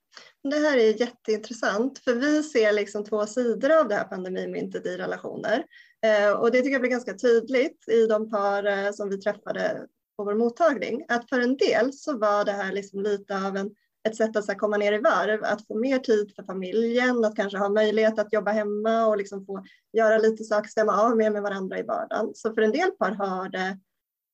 Det 0.43 0.58
här 0.58 0.78
är 0.78 1.02
jätteintressant 1.02 2.00
för 2.00 2.13
vi 2.13 2.43
ser 2.43 2.74
liksom 2.74 3.04
två 3.04 3.26
sidor 3.26 3.80
av 3.80 3.88
det 3.88 3.96
här 3.96 4.04
pandemimyntet 4.04 4.86
i 4.86 4.98
relationer. 4.98 5.65
Eh, 6.02 6.32
och 6.32 6.52
det 6.52 6.58
tycker 6.58 6.72
jag 6.72 6.82
blir 6.82 6.91
ganska 6.91 7.13
tydligt 7.13 7.89
i 7.89 8.08
de 8.08 8.30
par 8.30 8.65
eh, 8.65 8.91
som 8.91 9.10
vi 9.10 9.17
träffade 9.17 9.88
på 10.17 10.24
vår 10.24 10.36
mottagning. 10.36 11.06
Att 11.08 11.30
för 11.30 11.39
en 11.39 11.58
del 11.58 11.93
så 11.93 12.17
var 12.17 12.46
det 12.46 12.52
här 12.52 12.72
liksom 12.72 13.02
lite 13.02 13.38
av 13.38 13.58
en, 13.58 13.72
ett 14.08 14.15
sätt 14.15 14.36
att 14.36 14.46
så 14.46 14.56
komma 14.56 14.78
ner 14.78 14.93
i 14.93 14.98
varv, 14.98 15.43
att 15.43 15.67
få 15.67 15.80
mer 15.80 16.00
tid 16.00 16.32
för 16.36 16.43
familjen, 16.43 17.26
att 17.26 17.36
kanske 17.36 17.58
ha 17.58 17.70
möjlighet 17.70 18.20
att 18.20 18.34
jobba 18.34 18.52
hemma 18.52 19.08
och 19.08 19.17
liksom 19.17 19.46
få 19.46 19.63
göra 19.93 20.17
lite 20.17 20.43
saker, 20.43 20.70
stämma 20.70 21.02
av 21.02 21.17
mer 21.17 21.30
med 21.30 21.41
varandra 21.41 21.80
i 21.80 21.84
vardagen. 21.84 22.32
Så 22.36 22.54
för 22.54 22.62
en 22.62 22.72
del 22.72 22.91
par 22.91 23.12
har 23.12 23.50
det 23.50 23.78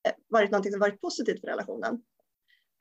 eh, 0.07 0.13
varit 0.29 0.51
något 0.51 0.71
som 0.71 0.79
varit 0.79 1.01
positivt 1.01 1.41
för 1.41 1.47
relationen. 1.47 2.01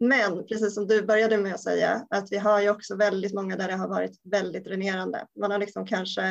Men 0.01 0.47
precis 0.47 0.75
som 0.75 0.87
du 0.87 1.03
började 1.03 1.39
med 1.39 1.55
att 1.55 1.61
säga, 1.61 2.07
att 2.11 2.33
vi 2.33 2.37
har 2.37 2.61
ju 2.61 2.71
också 2.71 2.97
väldigt 2.97 3.35
många 3.35 3.57
där 3.57 3.69
det 3.69 3.75
har 3.75 3.89
varit 3.89 4.21
väldigt 4.23 4.65
dränerande. 4.65 5.27
Man 5.41 5.51
har 5.51 5.59
liksom 5.59 5.87
kanske, 5.87 6.23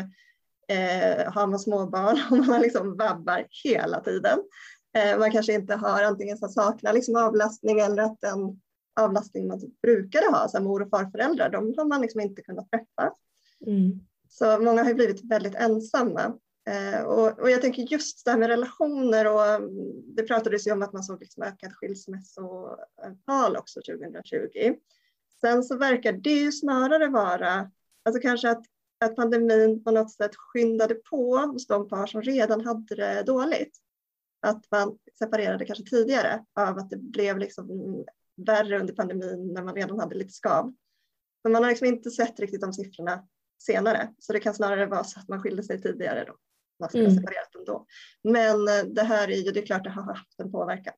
eh, 0.67 1.34
har 1.34 1.47
man 1.47 1.60
småbarn 1.60 2.19
och 2.32 2.47
man 2.47 2.62
liksom 2.62 2.97
vabbar 2.97 3.45
hela 3.63 4.02
tiden. 4.02 4.39
Eh, 4.97 5.19
man 5.19 5.32
kanske 5.32 5.54
inte 5.54 5.76
har 5.76 6.04
antingen 6.04 6.38
så 6.38 6.47
saknar 6.47 6.93
liksom 6.93 7.15
avlastning 7.15 7.80
eller 7.80 8.04
att 8.04 8.21
den 8.21 8.62
avlastning 9.02 9.48
man 9.48 9.62
brukade 9.82 10.26
ha, 10.26 10.48
så 10.48 10.62
mor 10.62 10.82
och 10.82 10.90
farföräldrar, 10.90 11.50
de 11.50 11.74
har 11.78 11.86
man 11.86 12.02
liksom 12.02 12.22
inte 12.22 12.42
kunnat 12.42 12.72
träffa. 12.72 13.14
Mm. 13.68 14.00
Så 14.30 14.60
många 14.60 14.84
har 14.84 14.94
blivit 14.94 15.24
väldigt 15.24 15.56
ensamma. 15.56 16.38
Eh, 16.70 17.02
och, 17.04 17.40
och, 17.40 17.52
jag 17.52 17.62
tänker 17.62 17.82
just 17.84 18.26
det 18.26 18.32
här 18.32 18.38
med 18.38 18.50
relationer 18.50 19.34
och 19.34 19.46
mm, 19.46 20.16
det 20.16 20.24
pratades 20.24 20.68
ju 20.68 20.72
om 20.72 20.82
att 20.82 20.94
man 20.94 21.04
såg 21.04 21.20
liksom 21.20 21.44
ökad 21.44 21.74
skilsmässotal 21.74 23.58
också 23.58 23.82
2020. 23.82 24.76
Sen 25.42 25.64
så 25.64 25.78
verkar 25.78 26.14
det 26.14 26.34
ju 26.34 26.52
snarare 26.52 27.08
vara, 27.08 27.72
alltså 28.04 28.22
kanske 28.22 28.50
att, 28.50 28.66
att 29.00 29.16
pandemin 29.16 29.84
på 29.84 29.92
något 29.92 30.12
sätt 30.12 30.36
skyndade 30.36 30.96
på 30.96 31.38
hos 31.38 31.68
de 31.68 31.88
par 31.88 32.08
som 32.08 32.22
redan 32.22 32.66
hade 32.66 32.96
det 32.96 33.24
dåligt. 33.24 33.78
Att 34.42 34.72
man 34.72 34.98
separerade 35.20 35.66
kanske 35.66 35.86
tidigare 35.86 36.46
av 36.54 36.78
att 36.78 36.90
det 36.90 36.98
blev 36.98 37.38
liksom 37.38 37.68
värre 38.45 38.80
under 38.80 38.93
pandemin 38.93 39.54
när 39.54 39.63
man 39.63 39.75
redan 39.75 39.99
hade 39.99 40.15
lite 40.15 40.34
skav. 40.34 40.73
Men 41.43 41.51
man 41.51 41.63
har 41.63 41.69
liksom 41.69 41.88
inte 41.88 42.12
sett 42.12 42.39
riktigt 42.39 42.62
de 42.62 42.73
siffrorna 42.73 43.27
senare, 43.62 44.10
så 44.19 44.34
det 44.34 44.39
kan 44.39 44.54
snarare 44.54 44.86
vara 44.86 45.04
så 45.04 45.19
att 45.19 45.27
man 45.27 45.41
skilde 45.41 45.63
sig 45.63 45.82
tidigare 45.82 46.25
då. 46.27 46.34
Man 46.80 46.89
skulle 46.89 47.04
mm. 47.04 47.15
ha 47.15 47.21
separerat 47.21 47.56
ändå. 47.56 47.86
Men 48.23 48.67
eh, 48.67 48.93
det 48.93 49.04
här 49.04 49.27
är 49.27 49.36
ju, 49.36 49.51
det 49.51 49.60
är 49.60 49.65
klart 49.65 49.84
det 49.84 49.89
har 49.89 50.04
haft 50.04 50.39
en 50.39 50.51
påverkan. 50.51 50.93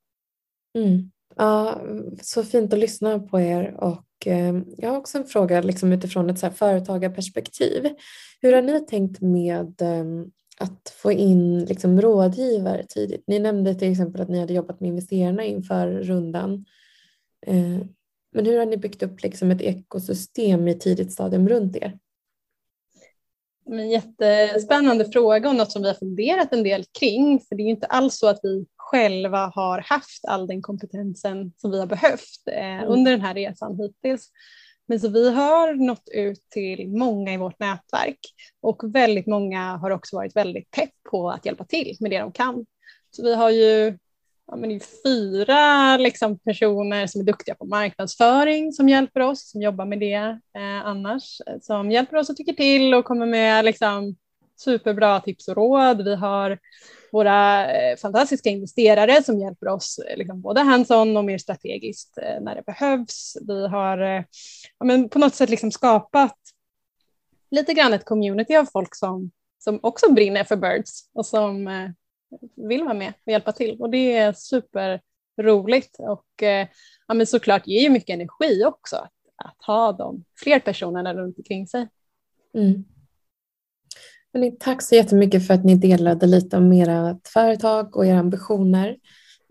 Mm. 0.78 1.12
Ja, 1.36 1.82
så 2.22 2.44
fint 2.44 2.74
att 2.74 2.80
lyssna 2.80 3.20
på 3.20 3.40
er 3.40 3.76
och 3.78 4.28
eh, 4.28 4.56
jag 4.78 4.90
har 4.90 4.98
också 4.98 5.18
en 5.18 5.26
fråga 5.26 5.62
liksom 5.62 5.92
utifrån 5.92 6.30
ett 6.30 6.40
så 6.40 6.46
här 6.46 6.54
företagarperspektiv. 6.54 7.90
Hur 8.42 8.54
har 8.54 8.62
ni 8.62 8.86
tänkt 8.86 9.22
med 9.22 9.82
eh, 9.82 10.06
att 10.58 10.90
få 10.96 11.12
in 11.12 11.66
liksom 11.66 12.02
rådgivare 12.02 12.86
tidigt? 12.90 13.24
Ni 13.28 13.40
nämnde 13.40 13.76
till 13.76 13.92
exempel 13.92 14.22
att 14.22 14.30
ni 14.30 14.40
hade 14.40 14.54
jobbat 14.54 14.80
med 14.80 14.88
investerarna 14.88 15.44
inför 15.44 15.88
rundan. 15.88 16.66
Eh, 17.48 17.86
men 18.32 18.46
hur 18.46 18.60
har 18.60 18.66
ni 18.66 18.78
byggt 18.78 19.04
upp 19.04 19.24
liksom 19.24 19.52
ett 19.52 19.62
ekosystem 19.62 20.68
i 20.68 20.80
tidigt 20.80 21.14
stadium 21.14 21.50
runt 21.50 21.76
er? 21.76 22.00
En 23.66 23.90
jättespännande 23.90 25.06
fråga 25.06 25.50
och 25.50 25.56
något 25.56 25.72
som 25.72 25.82
vi 25.82 25.88
har 25.88 25.96
funderat 25.96 26.54
en 26.54 26.64
del 26.64 26.86
kring. 27.00 27.40
För 27.40 27.56
det 27.56 27.64
är 27.64 27.66
ju 27.66 27.72
inte 27.72 27.88
alls 27.88 28.18
så 28.18 28.28
att 28.28 28.40
vi 28.44 28.66
själva 28.76 29.52
har 29.56 29.80
haft 29.80 30.26
all 30.26 30.48
den 30.48 30.62
kompetensen 30.62 31.54
som 31.58 31.72
vi 31.72 31.80
har 31.80 31.88
behövt 31.88 32.48
eh, 32.52 32.66
mm. 32.66 32.88
under 32.88 33.12
den 33.12 33.22
här 33.22 33.34
resan 33.34 33.80
hittills. 33.80 34.32
Men 34.86 35.00
så 35.00 35.08
vi 35.08 35.30
har 35.30 35.74
nått 35.74 36.10
ut 36.12 36.50
till 36.50 36.88
många 36.88 37.34
i 37.34 37.38
vårt 37.38 37.60
nätverk 37.60 38.20
och 38.62 38.96
väldigt 38.96 39.28
många 39.28 39.78
har 39.78 39.92
också 39.92 40.16
varit 40.16 40.36
väldigt 40.36 40.72
pepp 40.72 40.94
på 41.12 41.30
att 41.30 41.46
hjälpa 41.46 41.66
till 41.66 41.98
med 42.00 42.12
det 42.12 42.20
de 42.20 42.32
kan. 42.32 42.66
Så 43.12 43.24
vi 43.24 43.36
har 43.36 43.50
ju 43.50 43.98
ja, 44.48 44.56
men 44.56 44.70
det 44.70 44.76
är 44.76 45.04
fyra 45.06 45.98
liksom, 45.98 46.40
personer 46.40 47.08
som 47.08 47.22
är 47.22 47.26
duktiga 47.26 47.56
på 47.56 47.66
marknadsföring 47.66 48.72
som 48.72 48.90
hjälper 48.90 49.20
oss, 49.20 49.50
som 49.50 49.62
jobbar 49.62 49.86
med 49.86 50.00
det 50.00 50.40
eh, 50.58 50.86
annars, 50.86 51.42
eh, 51.48 51.60
som 51.62 51.92
hjälper 51.92 52.18
oss 52.18 52.30
och 52.30 52.36
tycker 52.36 52.54
till 52.54 52.94
och 52.94 53.06
kommer 53.06 53.26
med 53.26 53.66
liksom, 53.66 54.16
superbra 54.56 55.20
tips 55.20 55.48
och 55.48 55.56
råd. 55.56 56.04
Vi 56.04 56.16
har 56.16 56.60
våra 57.12 57.72
eh, 57.72 57.98
fantastiska 57.98 58.50
investerare 58.50 59.24
som 59.24 59.40
hjälper 59.40 59.68
oss 59.68 60.00
eh, 60.00 60.18
liksom, 60.18 60.42
både 60.42 60.62
hands-on 60.62 61.18
och 61.18 61.26
mer 61.26 61.38
strategiskt 61.38 62.18
eh, 62.18 62.42
när 62.42 62.56
det 62.56 62.66
behövs. 62.66 63.38
Vi 63.48 63.68
har 63.68 63.98
eh, 63.98 64.24
ja, 64.80 64.86
men 64.86 65.10
på 65.10 65.20
något 65.20 65.36
sätt 65.36 65.50
liksom 65.50 65.72
skapat 65.72 66.38
lite 67.52 67.74
grann 67.74 67.94
ett 67.94 68.06
community 68.06 68.56
av 68.56 68.66
folk 68.66 68.96
som, 68.96 69.32
som 69.60 69.80
också 69.84 70.12
brinner 70.12 70.44
för 70.44 70.56
birds 70.56 71.10
och 71.14 71.26
som 71.26 71.68
vill 72.56 72.84
vara 72.84 72.94
med 72.94 73.14
och 73.26 73.32
hjälpa 73.32 73.52
till. 73.52 73.82
Och 73.82 73.90
det 73.90 74.16
är 74.16 74.34
superroligt 74.34 75.96
och 76.00 76.44
eh, 76.44 76.68
ja, 77.08 77.14
men 77.14 77.28
såklart 77.28 77.68
ger 77.68 77.82
ju 77.82 77.90
mycket 77.90 78.14
energi 78.14 78.66
också 78.66 78.96
att, 78.96 79.12
att 79.36 79.66
ha 79.66 79.92
de 79.92 80.24
fler 80.44 80.60
personerna 80.60 81.14
runt 81.14 81.38
omkring 81.38 81.68
sig. 81.68 81.88
Mm. 82.54 82.84
Men 84.34 84.58
tack 84.58 84.82
så 84.82 84.96
jättemycket 84.96 85.48
för 85.48 85.54
att 85.54 85.64
ni 85.64 85.76
delade 85.76 86.26
lite 86.26 86.58
om 86.58 86.72
ert 86.72 87.28
företag 87.28 87.96
och 87.96 88.06
era 88.06 88.20
ambitioner. 88.20 88.98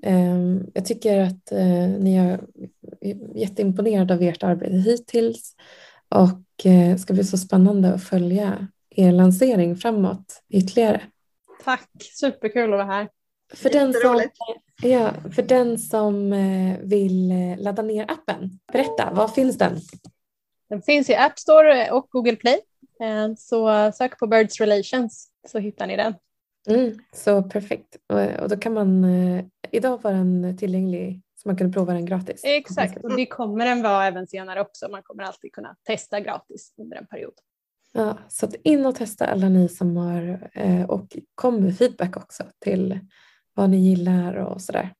Ehm, 0.02 0.66
jag 0.74 0.84
tycker 0.84 1.20
att 1.20 1.52
eh, 1.52 1.88
ni 1.98 2.16
är 2.16 2.40
jätteimponerade 3.34 4.14
av 4.14 4.22
ert 4.22 4.42
arbete 4.42 4.76
hittills 4.76 5.54
och 6.08 6.42
det 6.62 6.98
ska 7.00 7.14
bli 7.14 7.24
så 7.24 7.38
spännande 7.38 7.94
att 7.94 8.04
följa 8.04 8.68
er 8.90 9.12
lansering 9.12 9.76
framåt 9.76 10.42
ytterligare. 10.48 11.02
Tack, 11.64 11.90
superkul 12.00 12.72
att 12.72 12.78
vara 12.78 12.84
här. 12.84 13.08
För 13.54 13.70
den, 13.70 13.92
som, 13.92 14.22
ja, 14.82 15.12
för 15.34 15.42
den 15.42 15.78
som 15.78 16.32
eh, 16.32 16.78
vill 16.80 17.30
eh, 17.30 17.58
ladda 17.58 17.82
ner 17.82 18.10
appen, 18.10 18.50
berätta, 18.72 19.10
var 19.14 19.28
finns 19.28 19.58
den? 19.58 19.78
Den 20.68 20.82
finns 20.82 21.10
i 21.10 21.14
App 21.14 21.38
Store 21.38 21.90
och 21.90 22.08
Google 22.10 22.36
Play. 22.36 22.60
Eh, 23.00 23.34
så 23.38 23.92
sök 23.94 24.18
på 24.18 24.26
Birds 24.26 24.60
Relations 24.60 25.28
så 25.48 25.58
hittar 25.58 25.86
ni 25.86 25.96
den. 25.96 26.14
Mm, 26.68 26.98
så 27.12 27.42
perfekt. 27.42 27.96
Och, 28.40 28.48
då 28.48 28.56
kan 28.56 28.74
man, 28.74 29.04
idag 29.70 30.02
var 30.02 30.12
den 30.12 30.56
tillgänglig 30.58 31.22
så 31.34 31.48
man 31.48 31.56
kunde 31.56 31.72
prova 31.72 31.92
den 31.92 32.06
gratis. 32.06 32.40
Exakt, 32.44 33.04
och 33.04 33.16
det 33.16 33.26
kommer 33.26 33.64
den 33.64 33.82
vara 33.82 34.06
även 34.06 34.26
senare 34.26 34.60
också. 34.60 34.88
Man 34.88 35.02
kommer 35.02 35.22
alltid 35.22 35.52
kunna 35.52 35.76
testa 35.86 36.20
gratis 36.20 36.74
under 36.76 36.96
en 36.96 37.06
period. 37.06 37.34
Ja, 37.92 38.18
så 38.28 38.46
att 38.46 38.54
in 38.54 38.86
och 38.86 38.94
testa 38.94 39.26
alla 39.26 39.48
ni 39.48 39.68
som 39.68 39.96
har 39.96 40.50
eh, 40.52 40.90
och 40.90 41.16
kom 41.34 41.56
med 41.56 41.78
feedback 41.78 42.16
också 42.16 42.44
till 42.58 43.00
vad 43.54 43.70
ni 43.70 43.88
gillar 43.88 44.34
och 44.34 44.60
sådär. 44.60 44.94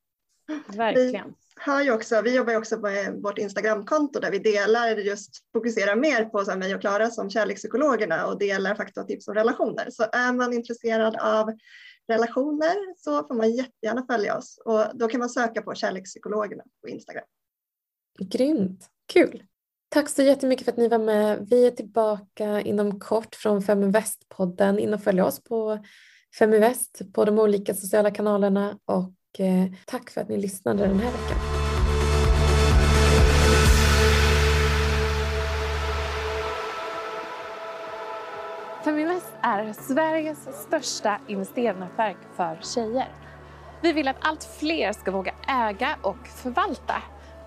Verkligen. 0.66 1.28
Vi, 1.28 1.34
har 1.56 1.82
ju 1.82 1.92
också, 1.92 2.22
vi 2.22 2.36
jobbar 2.36 2.52
ju 2.52 2.58
också 2.58 2.78
med 2.78 3.22
vårt 3.22 3.38
Instagramkonto 3.38 4.20
där 4.20 4.30
vi 4.30 4.38
delar 4.38 4.96
just 4.96 5.30
fokuserar 5.52 5.96
mer 5.96 6.24
på 6.24 6.44
så 6.44 6.50
här, 6.50 6.58
mig 6.58 6.74
och 6.74 6.80
Klara 6.80 7.10
som 7.10 7.30
kärlekspsykologerna 7.30 8.26
och 8.26 8.38
delar 8.38 8.74
fakta 8.74 9.00
och 9.00 9.08
tips 9.08 9.28
om 9.28 9.34
relationer. 9.34 9.90
Så 9.90 10.02
är 10.12 10.32
man 10.32 10.52
intresserad 10.52 11.16
av 11.16 11.50
relationer 12.08 12.96
så 12.96 13.26
får 13.26 13.34
man 13.34 13.52
jättegärna 13.52 14.06
följa 14.06 14.36
oss 14.38 14.58
och 14.64 14.84
då 14.94 15.08
kan 15.08 15.18
man 15.18 15.30
söka 15.30 15.62
på 15.62 15.74
kärlekspsykologerna 15.74 16.62
på 16.82 16.88
Instagram. 16.88 17.24
Grymt, 18.18 18.90
kul. 19.12 19.42
Tack 19.94 20.08
så 20.08 20.22
jättemycket 20.22 20.64
för 20.64 20.72
att 20.72 20.78
ni 20.78 20.88
var 20.88 20.98
med. 20.98 21.46
Vi 21.50 21.66
är 21.66 21.70
tillbaka 21.70 22.60
inom 22.60 23.00
kort 23.00 23.34
från 23.34 23.60
Feminvest-podden. 23.62 24.78
In 24.78 24.94
och 24.94 25.02
följ 25.02 25.22
oss 25.22 25.44
på 25.44 25.78
Feminvest 26.38 27.00
på 27.14 27.24
de 27.24 27.38
olika 27.38 27.74
sociala 27.74 28.10
kanalerna 28.10 28.78
och 28.84 29.40
eh, 29.40 29.72
tack 29.86 30.10
för 30.10 30.20
att 30.20 30.28
ni 30.28 30.36
lyssnade 30.36 30.86
den 30.86 31.00
här 31.00 31.12
veckan. 31.12 31.38
Feminvest 38.84 39.32
är 39.42 39.72
Sveriges 39.72 40.62
största 40.66 41.20
investeringsnätverk 41.28 42.18
för 42.36 42.58
tjejer. 42.62 43.08
Vi 43.82 43.92
vill 43.92 44.08
att 44.08 44.16
allt 44.20 44.44
fler 44.44 44.92
ska 44.92 45.10
våga 45.10 45.34
äga 45.48 45.96
och 46.02 46.28
förvalta 46.28 47.02